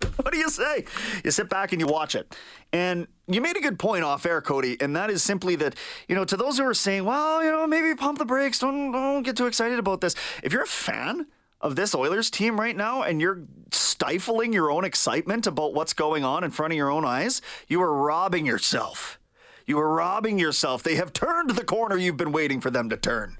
what 0.16 0.32
do 0.32 0.38
you 0.38 0.48
say? 0.48 0.84
You 1.24 1.30
sit 1.30 1.48
back 1.48 1.72
and 1.72 1.80
you 1.80 1.86
watch 1.86 2.14
it. 2.14 2.36
And 2.72 3.06
you 3.26 3.40
made 3.40 3.56
a 3.56 3.60
good 3.60 3.78
point 3.78 4.04
off 4.04 4.26
air, 4.26 4.40
Cody, 4.40 4.76
and 4.80 4.94
that 4.96 5.10
is 5.10 5.22
simply 5.22 5.56
that, 5.56 5.76
you 6.08 6.14
know, 6.14 6.24
to 6.24 6.36
those 6.36 6.58
who 6.58 6.64
are 6.64 6.74
saying, 6.74 7.04
well, 7.04 7.42
you 7.42 7.50
know, 7.50 7.66
maybe 7.66 7.94
pump 7.94 8.18
the 8.18 8.24
brakes, 8.24 8.58
don't, 8.58 8.92
don't 8.92 9.22
get 9.22 9.36
too 9.36 9.46
excited 9.46 9.78
about 9.78 10.00
this. 10.00 10.14
If 10.42 10.52
you're 10.52 10.64
a 10.64 10.66
fan 10.66 11.26
of 11.60 11.76
this 11.76 11.94
Oilers 11.94 12.30
team 12.30 12.60
right 12.60 12.76
now 12.76 13.02
and 13.02 13.20
you're 13.20 13.42
stifling 13.72 14.52
your 14.52 14.70
own 14.70 14.84
excitement 14.84 15.46
about 15.46 15.72
what's 15.72 15.94
going 15.94 16.24
on 16.24 16.44
in 16.44 16.50
front 16.50 16.72
of 16.72 16.76
your 16.76 16.90
own 16.90 17.04
eyes, 17.04 17.40
you 17.68 17.80
are 17.80 17.94
robbing 17.94 18.44
yourself. 18.44 19.18
You 19.66 19.78
are 19.78 19.94
robbing 19.94 20.38
yourself. 20.38 20.82
They 20.82 20.96
have 20.96 21.12
turned 21.14 21.50
the 21.50 21.64
corner 21.64 21.96
you've 21.96 22.18
been 22.18 22.32
waiting 22.32 22.60
for 22.60 22.70
them 22.70 22.90
to 22.90 22.96
turn. 22.96 23.38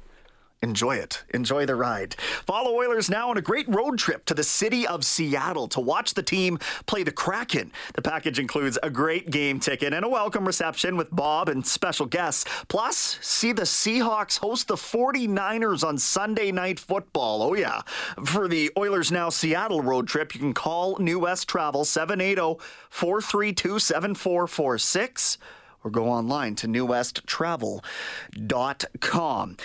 Enjoy 0.65 0.97
it. 0.97 1.23
Enjoy 1.35 1.67
the 1.67 1.77
ride. 1.77 2.15
Follow 2.47 2.79
Oilers 2.79 3.11
now 3.11 3.29
on 3.29 3.37
a 3.37 3.43
great 3.43 3.69
road 3.69 3.99
trip 3.99 4.25
to 4.25 4.33
the 4.33 4.43
city 4.43 4.87
of 4.87 5.05
Seattle 5.05 5.69
to 5.69 5.79
watch 5.79 6.15
the 6.15 6.23
team 6.23 6.59
play 6.87 7.03
the 7.03 7.13
Kraken. 7.13 7.71
The 7.93 8.01
package 8.01 8.39
includes 8.39 8.79
a 8.83 8.89
great 8.89 9.31
game 9.31 9.61
ticket 9.61 9.93
and 9.93 10.07
a 10.07 10.09
welcome 10.09 10.47
reception 10.47 10.97
with 10.97 11.15
Bob 11.15 11.51
and 11.51 11.67
special 11.67 12.07
guests. 12.07 12.47
Plus, 12.69 13.19
see 13.21 13.53
the 13.53 13.65
Seahawks 13.65 14.39
host 14.39 14.69
the 14.69 14.77
49ers 14.77 15.87
on 15.87 15.99
Sunday 15.99 16.51
Night 16.51 16.81
Football. 16.81 17.43
Oh, 17.43 17.53
yeah. 17.53 17.83
For 18.25 18.49
the 18.49 18.73
Oilers 18.79 19.13
Now 19.13 19.29
Seattle 19.29 19.83
road 19.83 20.09
trip, 20.09 20.35
you 20.35 20.41
can 20.41 20.55
call 20.55 20.97
New 20.99 21.19
West 21.19 21.47
Travel 21.47 21.85
780 21.85 22.59
432 22.89 23.81
7446 23.81 25.37
or 25.85 25.91
go 25.91 26.09
online 26.09 26.55
to 26.55 26.67
newwesttravel.com. 26.67 29.57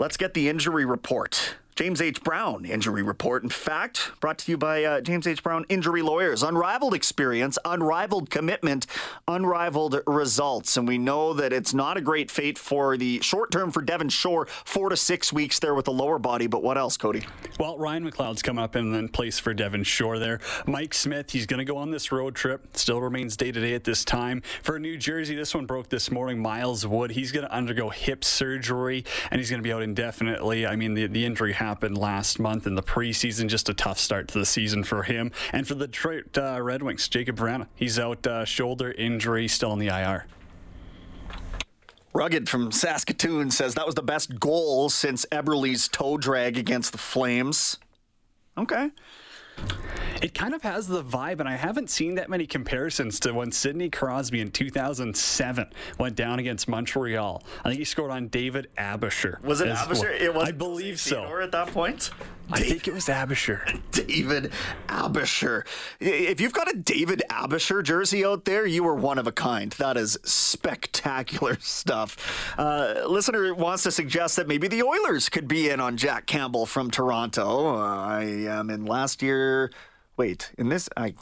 Let's 0.00 0.16
get 0.16 0.32
the 0.32 0.48
injury 0.48 0.84
report. 0.84 1.56
James 1.78 2.02
H. 2.02 2.24
Brown 2.24 2.64
injury 2.64 3.04
report. 3.04 3.44
In 3.44 3.50
fact, 3.50 4.10
brought 4.18 4.38
to 4.38 4.50
you 4.50 4.58
by 4.58 4.82
uh, 4.82 5.00
James 5.00 5.28
H. 5.28 5.44
Brown 5.44 5.64
Injury 5.68 6.02
Lawyers. 6.02 6.42
Unrivaled 6.42 6.92
experience, 6.92 7.56
unrivaled 7.64 8.30
commitment, 8.30 8.88
unrivaled 9.28 10.00
results. 10.04 10.76
And 10.76 10.88
we 10.88 10.98
know 10.98 11.34
that 11.34 11.52
it's 11.52 11.72
not 11.72 11.96
a 11.96 12.00
great 12.00 12.32
fate 12.32 12.58
for 12.58 12.96
the 12.96 13.20
short 13.20 13.52
term 13.52 13.70
for 13.70 13.80
Devin 13.80 14.08
Shore, 14.08 14.46
four 14.64 14.88
to 14.88 14.96
six 14.96 15.32
weeks 15.32 15.60
there 15.60 15.72
with 15.72 15.84
the 15.84 15.92
lower 15.92 16.18
body. 16.18 16.48
But 16.48 16.64
what 16.64 16.76
else, 16.76 16.96
Cody? 16.96 17.24
Well, 17.60 17.78
Ryan 17.78 18.10
McLeod's 18.10 18.42
come 18.42 18.58
up 18.58 18.74
in 18.74 18.90
the 18.90 19.06
place 19.06 19.38
for 19.38 19.54
Devin 19.54 19.84
Shore 19.84 20.18
there. 20.18 20.40
Mike 20.66 20.94
Smith, 20.94 21.30
he's 21.30 21.46
going 21.46 21.58
to 21.58 21.64
go 21.64 21.76
on 21.76 21.92
this 21.92 22.10
road 22.10 22.34
trip. 22.34 22.76
Still 22.76 23.00
remains 23.00 23.36
day 23.36 23.52
to 23.52 23.60
day 23.60 23.74
at 23.74 23.84
this 23.84 24.04
time. 24.04 24.42
For 24.64 24.80
New 24.80 24.96
Jersey, 24.96 25.36
this 25.36 25.54
one 25.54 25.64
broke 25.64 25.90
this 25.90 26.10
morning. 26.10 26.42
Miles 26.42 26.84
Wood, 26.84 27.12
he's 27.12 27.30
going 27.30 27.46
to 27.46 27.52
undergo 27.54 27.88
hip 27.88 28.24
surgery 28.24 29.04
and 29.30 29.38
he's 29.38 29.48
going 29.48 29.62
to 29.62 29.64
be 29.64 29.72
out 29.72 29.82
indefinitely. 29.82 30.66
I 30.66 30.74
mean, 30.74 30.94
the, 30.94 31.06
the 31.06 31.24
injury 31.24 31.52
happened 31.52 31.67
happened 31.68 31.98
last 31.98 32.38
month 32.38 32.66
in 32.66 32.74
the 32.74 32.82
preseason. 32.82 33.46
Just 33.46 33.68
a 33.68 33.74
tough 33.74 33.98
start 33.98 34.26
to 34.28 34.38
the 34.38 34.46
season 34.46 34.82
for 34.82 35.02
him. 35.02 35.30
And 35.52 35.68
for 35.68 35.74
the 35.74 35.86
Detroit 35.86 36.38
uh, 36.38 36.58
Red 36.62 36.82
Wings, 36.82 37.06
Jakub 37.10 37.36
Vrana, 37.36 37.66
he's 37.74 37.98
out 37.98 38.26
uh, 38.26 38.46
shoulder 38.46 38.92
injury, 38.92 39.48
still 39.48 39.74
in 39.74 39.78
the 39.78 39.88
IR. 39.88 40.24
Rugged 42.14 42.48
from 42.48 42.72
Saskatoon 42.72 43.50
says 43.50 43.74
that 43.74 43.84
was 43.84 43.94
the 43.94 44.02
best 44.02 44.40
goal 44.40 44.88
since 44.88 45.26
Eberle's 45.26 45.88
toe 45.88 46.16
drag 46.16 46.56
against 46.56 46.92
the 46.92 46.98
Flames. 46.98 47.76
Okay. 48.56 48.90
It 50.20 50.34
kind 50.34 50.52
of 50.52 50.62
has 50.62 50.88
the 50.88 51.04
vibe, 51.04 51.38
and 51.38 51.48
I 51.48 51.54
haven't 51.54 51.90
seen 51.90 52.16
that 52.16 52.28
many 52.28 52.44
comparisons 52.44 53.20
to 53.20 53.32
when 53.32 53.52
Sidney 53.52 53.88
Crosby 53.88 54.40
in 54.40 54.50
2007 54.50 55.66
went 55.98 56.16
down 56.16 56.40
against 56.40 56.68
Montreal. 56.68 57.42
I 57.64 57.68
think 57.68 57.78
he 57.78 57.84
scored 57.84 58.10
on 58.10 58.26
David 58.28 58.68
Aebischer. 58.76 59.40
Was 59.44 59.60
it 59.60 59.68
Aebischer? 59.68 60.02
Well. 60.02 60.22
It 60.22 60.34
was 60.34 60.48
I 60.48 60.52
believe 60.52 60.98
so. 60.98 61.40
At 61.40 61.52
that 61.52 61.68
point, 61.68 62.10
I 62.50 62.60
think 62.60 62.88
it 62.88 62.94
was 62.94 63.06
Aebischer. 63.06 63.80
David 63.90 64.52
Aebischer. 64.88 65.66
If 66.00 66.40
you've 66.40 66.52
got 66.52 66.72
a 66.72 66.76
David 66.76 67.22
Aebischer 67.30 67.82
jersey 67.82 68.24
out 68.24 68.44
there, 68.46 68.64
you 68.64 68.86
are 68.86 68.94
one 68.94 69.18
of 69.18 69.26
a 69.26 69.32
kind. 69.32 69.72
That 69.72 69.96
is 69.96 70.18
spectacular 70.24 71.58
stuff. 71.60 72.16
Uh, 72.58 73.02
listener 73.06 73.54
wants 73.54 73.82
to 73.82 73.90
suggest 73.90 74.36
that 74.36 74.48
maybe 74.48 74.66
the 74.66 74.82
Oilers 74.82 75.28
could 75.28 75.46
be 75.46 75.68
in 75.68 75.80
on 75.80 75.96
Jack 75.96 76.26
Campbell 76.26 76.64
from 76.64 76.90
Toronto. 76.90 77.76
Uh, 77.76 78.06
I 78.06 78.24
am 78.24 78.70
in 78.70 78.86
last 78.86 79.22
year. 79.22 79.70
Wait, 80.16 80.50
in 80.56 80.68
this, 80.68 80.88
I 80.96 81.14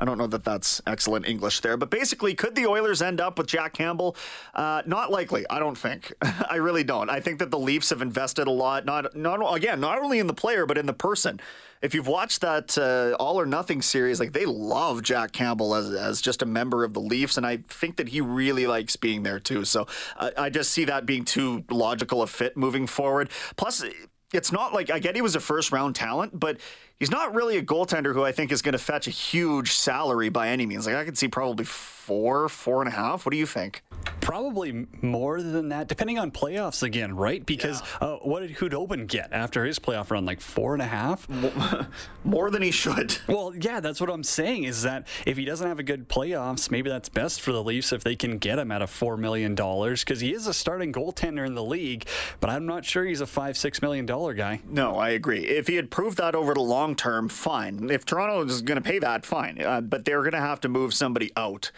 I 0.00 0.06
don't 0.06 0.16
know 0.16 0.26
that 0.28 0.44
that's 0.44 0.80
excellent 0.86 1.28
English 1.28 1.60
there, 1.60 1.76
but 1.76 1.90
basically, 1.90 2.34
could 2.34 2.54
the 2.54 2.66
Oilers 2.66 3.02
end 3.02 3.20
up 3.20 3.36
with 3.36 3.46
Jack 3.46 3.74
Campbell? 3.74 4.16
Uh, 4.54 4.82
not 4.86 5.10
likely. 5.10 5.44
I 5.50 5.58
don't 5.58 5.76
think. 5.76 6.12
I 6.50 6.56
really 6.56 6.84
don't. 6.84 7.10
I 7.10 7.20
think 7.20 7.38
that 7.40 7.50
the 7.50 7.58
Leafs 7.58 7.90
have 7.90 8.00
invested 8.00 8.48
a 8.48 8.50
lot. 8.50 8.86
Not 8.86 9.14
not 9.14 9.40
again, 9.54 9.78
not 9.78 9.98
only 9.98 10.18
in 10.18 10.26
the 10.26 10.34
player 10.34 10.64
but 10.64 10.78
in 10.78 10.86
the 10.86 10.94
person. 10.94 11.38
If 11.82 11.94
you've 11.94 12.06
watched 12.06 12.42
that 12.42 12.76
uh, 12.76 13.16
All 13.18 13.40
or 13.40 13.46
Nothing 13.46 13.80
series, 13.80 14.20
like 14.20 14.32
they 14.32 14.46
love 14.46 15.02
Jack 15.02 15.32
Campbell 15.32 15.74
as 15.74 15.90
as 15.90 16.22
just 16.22 16.40
a 16.40 16.46
member 16.46 16.82
of 16.82 16.94
the 16.94 17.00
Leafs, 17.00 17.36
and 17.36 17.46
I 17.46 17.58
think 17.68 17.96
that 17.96 18.08
he 18.08 18.22
really 18.22 18.66
likes 18.66 18.96
being 18.96 19.22
there 19.22 19.38
too. 19.38 19.66
So 19.66 19.86
uh, 20.16 20.30
I 20.36 20.48
just 20.48 20.70
see 20.70 20.86
that 20.86 21.04
being 21.04 21.26
too 21.26 21.64
logical 21.70 22.22
a 22.22 22.26
fit 22.26 22.56
moving 22.56 22.86
forward. 22.86 23.28
Plus 23.56 23.84
it's 24.32 24.52
not 24.52 24.72
like 24.72 24.90
I 24.90 24.98
get 24.98 25.14
he 25.14 25.22
was 25.22 25.36
a 25.36 25.40
first 25.40 25.72
round 25.72 25.94
talent, 25.96 26.38
but 26.38 26.58
he's 26.98 27.10
not 27.10 27.34
really 27.34 27.56
a 27.56 27.62
goaltender 27.62 28.12
who 28.12 28.24
I 28.24 28.32
think 28.32 28.52
is 28.52 28.62
going 28.62 28.72
to 28.72 28.78
fetch 28.78 29.06
a 29.06 29.10
huge 29.10 29.72
salary 29.72 30.28
by 30.28 30.48
any 30.48 30.66
means. 30.66 30.86
Like 30.86 30.96
I 30.96 31.04
could 31.04 31.18
see 31.18 31.28
probably 31.28 31.64
four, 32.00 32.48
four 32.48 32.80
and 32.80 32.88
a 32.88 32.96
half. 32.96 33.26
What 33.26 33.32
do 33.32 33.36
you 33.36 33.46
think? 33.46 33.82
Probably 34.20 34.86
more 35.02 35.42
than 35.42 35.68
that, 35.70 35.88
depending 35.88 36.18
on 36.18 36.30
playoffs 36.30 36.82
again, 36.82 37.14
right? 37.14 37.44
Because 37.44 37.80
yeah. 37.80 38.08
uh, 38.08 38.16
what 38.18 38.40
did 38.40 38.56
Khudobin 38.56 39.06
get 39.06 39.32
after 39.32 39.64
his 39.64 39.78
playoff 39.78 40.10
run? 40.10 40.24
Like 40.24 40.40
four 40.40 40.72
and 40.72 40.82
a 40.82 40.86
half? 40.86 41.28
More 42.24 42.50
than 42.50 42.62
he 42.62 42.70
should. 42.70 43.16
Well, 43.30 43.54
yeah, 43.54 43.78
that's 43.78 44.00
what 44.00 44.10
I'm 44.10 44.24
saying 44.24 44.64
is 44.64 44.82
that 44.82 45.06
if 45.24 45.36
he 45.36 45.44
doesn't 45.44 45.66
have 45.66 45.78
a 45.78 45.84
good 45.84 46.08
playoffs, 46.08 46.70
maybe 46.70 46.90
that's 46.90 47.08
best 47.08 47.40
for 47.40 47.52
the 47.52 47.62
Leafs 47.62 47.92
if 47.92 48.02
they 48.02 48.16
can 48.16 48.38
get 48.38 48.58
him 48.58 48.72
at 48.72 48.82
a 48.82 48.86
$4 48.86 49.18
million 49.18 49.54
because 49.54 50.20
he 50.20 50.34
is 50.34 50.48
a 50.48 50.54
starting 50.54 50.92
goaltender 50.92 51.46
in 51.46 51.54
the 51.54 51.62
league, 51.62 52.06
but 52.40 52.50
I'm 52.50 52.66
not 52.66 52.84
sure 52.84 53.04
he's 53.04 53.20
a 53.20 53.26
five, 53.26 53.54
$6 53.54 53.82
million 53.82 54.04
guy. 54.04 54.60
No, 54.68 54.96
I 54.96 55.10
agree. 55.10 55.46
If 55.46 55.68
he 55.68 55.76
had 55.76 55.90
proved 55.90 56.18
that 56.18 56.34
over 56.34 56.54
the 56.54 56.60
long 56.60 56.96
term, 56.96 57.28
fine. 57.28 57.88
If 57.88 58.04
Toronto 58.04 58.44
is 58.44 58.62
going 58.62 58.82
to 58.82 58.88
pay 58.88 58.98
that, 58.98 59.24
fine. 59.24 59.62
Uh, 59.62 59.80
but 59.80 60.04
they're 60.04 60.22
going 60.22 60.32
to 60.32 60.40
have 60.40 60.60
to 60.60 60.68
move 60.68 60.92
somebody 60.92 61.30
out 61.36 61.70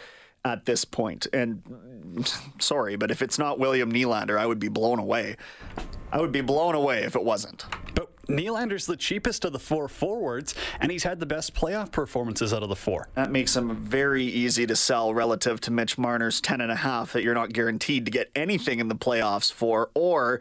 at 0.45 0.65
this 0.65 0.85
point. 0.85 1.27
And 1.33 1.61
sorry, 2.59 2.95
but 2.95 3.11
if 3.11 3.21
it's 3.21 3.39
not 3.39 3.59
William 3.59 3.91
Nylander, 3.91 4.37
I 4.37 4.45
would 4.45 4.59
be 4.59 4.69
blown 4.69 4.99
away. 4.99 5.37
I 6.11 6.19
would 6.21 6.31
be 6.31 6.41
blown 6.41 6.75
away 6.75 7.03
if 7.03 7.15
it 7.15 7.23
wasn't. 7.23 7.65
But 7.95 8.09
Nylander's 8.27 8.85
the 8.85 8.95
cheapest 8.95 9.45
of 9.45 9.51
the 9.51 9.59
four 9.59 9.87
forwards, 9.87 10.55
and 10.79 10.91
he's 10.91 11.03
had 11.03 11.19
the 11.19 11.25
best 11.25 11.55
playoff 11.55 11.91
performances 11.91 12.53
out 12.53 12.63
of 12.63 12.69
the 12.69 12.75
four. 12.75 13.09
That 13.15 13.31
makes 13.31 13.55
him 13.55 13.75
very 13.77 14.23
easy 14.23 14.65
to 14.67 14.75
sell 14.75 15.13
relative 15.13 15.59
to 15.61 15.71
Mitch 15.71 15.97
Marner's 15.97 16.39
ten 16.39 16.61
and 16.61 16.71
a 16.71 16.75
half 16.75 17.13
that 17.13 17.23
you're 17.23 17.33
not 17.33 17.51
guaranteed 17.51 18.05
to 18.05 18.11
get 18.11 18.31
anything 18.35 18.79
in 18.79 18.87
the 18.87 18.95
playoffs 18.95 19.51
for, 19.51 19.89
or 19.93 20.39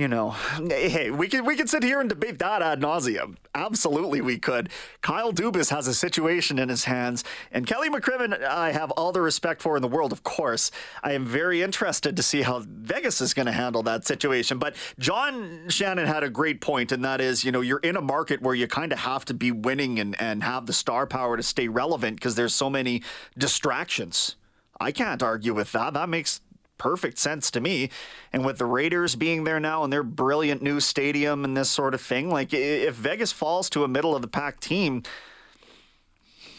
you 0.00 0.08
know, 0.08 0.30
hey, 0.30 1.10
we 1.10 1.28
can 1.28 1.44
we 1.44 1.56
can 1.56 1.66
sit 1.66 1.82
here 1.82 2.00
and 2.00 2.08
debate 2.08 2.38
that 2.38 2.62
ad 2.62 2.80
nauseum. 2.80 3.36
Absolutely, 3.54 4.22
we 4.22 4.38
could. 4.38 4.70
Kyle 5.02 5.30
Dubas 5.30 5.68
has 5.68 5.86
a 5.86 5.92
situation 5.92 6.58
in 6.58 6.70
his 6.70 6.84
hands, 6.84 7.22
and 7.52 7.66
Kelly 7.66 7.90
McCrimmon, 7.90 8.42
I 8.42 8.72
have 8.72 8.90
all 8.92 9.12
the 9.12 9.20
respect 9.20 9.60
for 9.60 9.76
in 9.76 9.82
the 9.82 9.88
world. 9.88 10.12
Of 10.12 10.22
course, 10.22 10.70
I 11.02 11.12
am 11.12 11.26
very 11.26 11.60
interested 11.60 12.16
to 12.16 12.22
see 12.22 12.40
how 12.40 12.62
Vegas 12.66 13.20
is 13.20 13.34
going 13.34 13.44
to 13.44 13.52
handle 13.52 13.82
that 13.82 14.06
situation. 14.06 14.56
But 14.56 14.74
John 14.98 15.68
Shannon 15.68 16.06
had 16.06 16.22
a 16.22 16.30
great 16.30 16.62
point, 16.62 16.92
and 16.92 17.04
that 17.04 17.20
is, 17.20 17.44
you 17.44 17.52
know, 17.52 17.60
you're 17.60 17.80
in 17.80 17.96
a 17.96 18.00
market 18.00 18.40
where 18.40 18.54
you 18.54 18.66
kind 18.68 18.94
of 18.94 19.00
have 19.00 19.26
to 19.26 19.34
be 19.34 19.52
winning 19.52 20.00
and 20.00 20.18
and 20.18 20.42
have 20.42 20.64
the 20.64 20.72
star 20.72 21.06
power 21.06 21.36
to 21.36 21.42
stay 21.42 21.68
relevant 21.68 22.16
because 22.16 22.36
there's 22.36 22.54
so 22.54 22.70
many 22.70 23.02
distractions. 23.36 24.36
I 24.80 24.92
can't 24.92 25.22
argue 25.22 25.52
with 25.52 25.72
that. 25.72 25.92
That 25.92 26.08
makes 26.08 26.40
perfect 26.80 27.18
sense 27.18 27.50
to 27.52 27.60
me. 27.60 27.90
And 28.32 28.44
with 28.44 28.58
the 28.58 28.64
Raiders 28.64 29.14
being 29.14 29.44
there 29.44 29.60
now 29.60 29.84
and 29.84 29.92
their 29.92 30.02
brilliant 30.02 30.62
new 30.62 30.80
stadium 30.80 31.44
and 31.44 31.56
this 31.56 31.70
sort 31.70 31.94
of 31.94 32.00
thing, 32.00 32.30
like 32.30 32.52
if 32.52 32.94
Vegas 32.94 33.30
falls 33.30 33.68
to 33.70 33.84
a 33.84 33.88
middle 33.88 34.16
of 34.16 34.22
the 34.22 34.28
pack 34.28 34.58
team, 34.58 35.02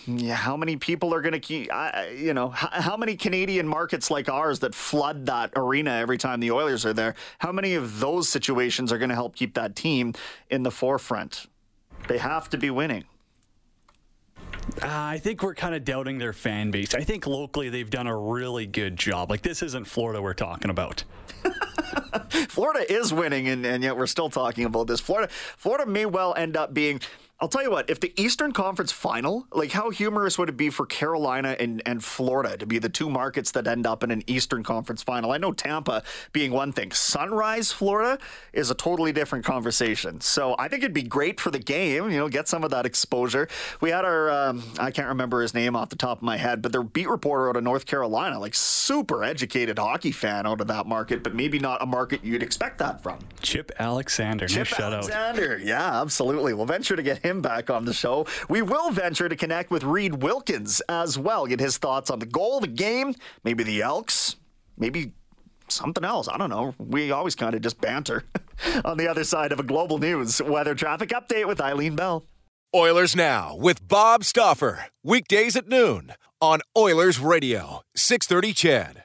yeah, 0.06 0.36
how 0.36 0.56
many 0.56 0.78
people 0.78 1.14
are 1.14 1.22
going 1.22 1.34
to 1.34 1.40
keep, 1.40 1.70
uh, 1.72 2.04
you 2.16 2.34
know, 2.34 2.50
how, 2.50 2.70
how, 2.70 2.98
many 2.98 3.16
Canadian 3.16 3.68
markets 3.68 4.10
like 4.10 4.30
ours 4.30 4.60
that 4.60 4.74
flood 4.74 5.26
that 5.26 5.52
arena 5.56 5.92
every 5.92 6.18
time 6.18 6.40
the 6.40 6.52
Oilers 6.52 6.86
are 6.86 6.94
there? 6.94 7.16
How 7.40 7.52
many 7.52 7.76
of 7.76 8.00
those 8.00 8.30
situations 8.30 8.92
are 8.92 8.98
going 8.98 9.10
to 9.10 9.16
help 9.16 9.36
keep 9.36 9.56
that 9.56 9.76
team 9.76 10.14
in 10.50 10.64
the 10.64 10.72
forefront? 10.72 11.48
They 12.08 12.18
have 12.18 12.50
to 12.50 12.58
be 12.58 12.70
winning. 12.70 13.06
Uh, 14.82 14.88
I 14.88 15.19
think 15.19 15.43
we're 15.43 15.56
kind 15.56 15.76
of 15.76 15.84
doubting 15.84 16.17
their 16.17 16.34
fan 16.34 16.71
base. 16.71 16.93
I 16.93 17.02
think 17.02 17.28
locally 17.28 17.69
they've 17.69 17.89
done 17.89 18.08
a 18.08 18.17
really 18.17 18.65
good 18.65 18.95
job. 18.97 19.30
Like 19.30 19.41
this 19.41 19.62
isn't 19.62 19.86
Florida 19.86 20.21
we're 20.21 20.34
talking 20.34 20.69
about. 20.69 21.04
Florida 22.50 22.91
is 22.91 23.13
winning, 23.13 23.47
and, 23.47 23.65
and 23.65 23.84
yet 23.84 23.97
we're 23.97 24.08
still 24.08 24.30
talking 24.30 24.65
about 24.65 24.88
this. 24.88 25.00
Florida, 25.00 25.32
Florida 25.58 25.86
may 25.86 26.06
well 26.06 26.34
end 26.36 26.56
up 26.56 26.74
being 26.74 27.02
I'll 27.41 27.47
tell 27.47 27.63
you 27.63 27.71
what, 27.71 27.89
if 27.89 27.99
the 27.99 28.13
Eastern 28.21 28.51
Conference 28.51 28.91
final, 28.91 29.47
like 29.51 29.71
how 29.71 29.89
humorous 29.89 30.38
would 30.38 30.47
it 30.47 30.58
be 30.58 30.69
for 30.69 30.86
Carolina 30.86 31.56
and, 31.60 31.82
and 31.88 32.04
Florida 32.04 32.56
to 32.56 32.67
be 32.67 32.77
the 32.77 32.88
two 32.88 33.10
markets 33.10 33.49
that 33.54 33.65
end 33.65 33.88
up 33.88 34.04
in 34.04 34.12
an 34.12 34.21
Eastern 34.27 34.62
Conference 34.62 35.01
final? 35.01 35.32
I 35.32 35.39
know 35.39 35.51
Tampa 35.51 36.04
being 36.34 36.51
one 36.51 36.71
thing. 36.71 36.91
Sunrise, 36.91 37.71
Florida 37.71 38.19
is 38.54 38.69
a 38.69 38.75
totally 38.75 39.12
different 39.12 39.43
conversation. 39.43 40.21
So 40.21 40.56
I 40.60 40.67
think 40.67 40.84
it'd 40.84 40.93
be 40.93 41.01
great 41.01 41.39
for 41.39 41.49
the 41.49 41.58
game, 41.58 42.12
you 42.12 42.19
know, 42.19 42.30
get 42.30 42.47
some 42.47 42.63
of 42.63 42.69
that 42.69 42.86
exposure. 42.86 43.47
We 43.82 43.89
had 43.89 44.06
our, 44.06 44.30
um, 44.30 44.63
I 44.77 44.91
can't 44.91 45.08
remember 45.08 45.41
his 45.41 45.56
name 45.56 45.75
off 45.75 45.89
the 45.89 45.95
top 45.95 46.19
of 46.19 46.23
my 46.23 46.38
head, 46.38 46.62
but 46.62 46.71
their 46.71 46.84
beat 46.84 47.10
reporter 47.10 47.49
out 47.49 47.56
of 47.56 47.63
North 47.63 47.88
Carolina, 47.88 48.38
like 48.39 48.54
super 48.54 49.23
educated 49.23 49.80
hockey 49.80 50.12
fan 50.12 50.45
out 50.45 50.62
of 50.62 50.67
that 50.67 50.86
market, 50.86 51.23
but 51.23 51.34
maybe 51.34 51.58
not 51.58 51.82
a 51.82 51.88
market 51.88 52.23
you'd 52.23 52.43
expect 52.43 52.77
that 52.77 53.01
from. 53.01 53.17
Chip 53.41 53.71
Alexander. 53.80 54.47
Chip 54.47 54.69
nice 54.69 54.80
Alexander. 54.80 55.58
Yeah, 55.58 56.01
absolutely. 56.01 56.54
We'll 56.54 56.67
venture 56.67 56.95
to 56.95 57.01
get 57.01 57.17
him 57.17 57.31
him 57.32 57.41
back 57.41 57.70
on 57.70 57.86
the 57.86 57.94
show. 57.94 58.28
We 58.50 58.62
will 58.62 58.91
venture 58.91 59.28
to 59.28 59.36
connect 59.36 59.72
with 59.72 59.84
Reid 59.84 60.22
Wilkins 60.22 60.82
as 60.89 61.17
well, 61.17 61.48
get 61.48 61.60
his 61.60 61.78
thoughts 61.78 62.12
on 62.12 62.20
the 62.20 62.26
goal, 62.26 62.60
the 62.60 62.67
game, 62.67 63.15
maybe 63.44 63.63
the 63.63 63.82
Elks, 63.82 64.36
maybe 64.78 65.13
something 65.70 66.04
else. 66.04 66.28
I 66.28 66.38
don't 66.38 66.50
know. 66.50 66.76
We 66.78 67.12
always 67.12 67.36
kind 67.36 67.56
of 67.56 67.62
just 67.62 67.80
banter 67.82 68.26
on 68.86 68.98
the 68.98 69.08
other 69.08 69.24
side 69.24 69.52
of 69.52 69.60
a 69.60 69.63
global 69.63 69.98
news 69.98 70.41
weather 70.41 70.76
traffic 70.76 71.10
update 71.10 71.48
with 71.48 71.62
Eileen 71.62 71.96
Bell. 71.96 72.26
Oilers 72.76 73.15
Now 73.15 73.56
with 73.56 73.88
Bob 73.88 74.24
Stauffer. 74.24 74.86
Weekdays 75.04 75.56
at 75.56 75.67
noon 75.67 76.13
on 76.39 76.62
Oilers 76.78 77.20
Radio, 77.20 77.82
630 77.96 78.54
CHED. 78.54 79.04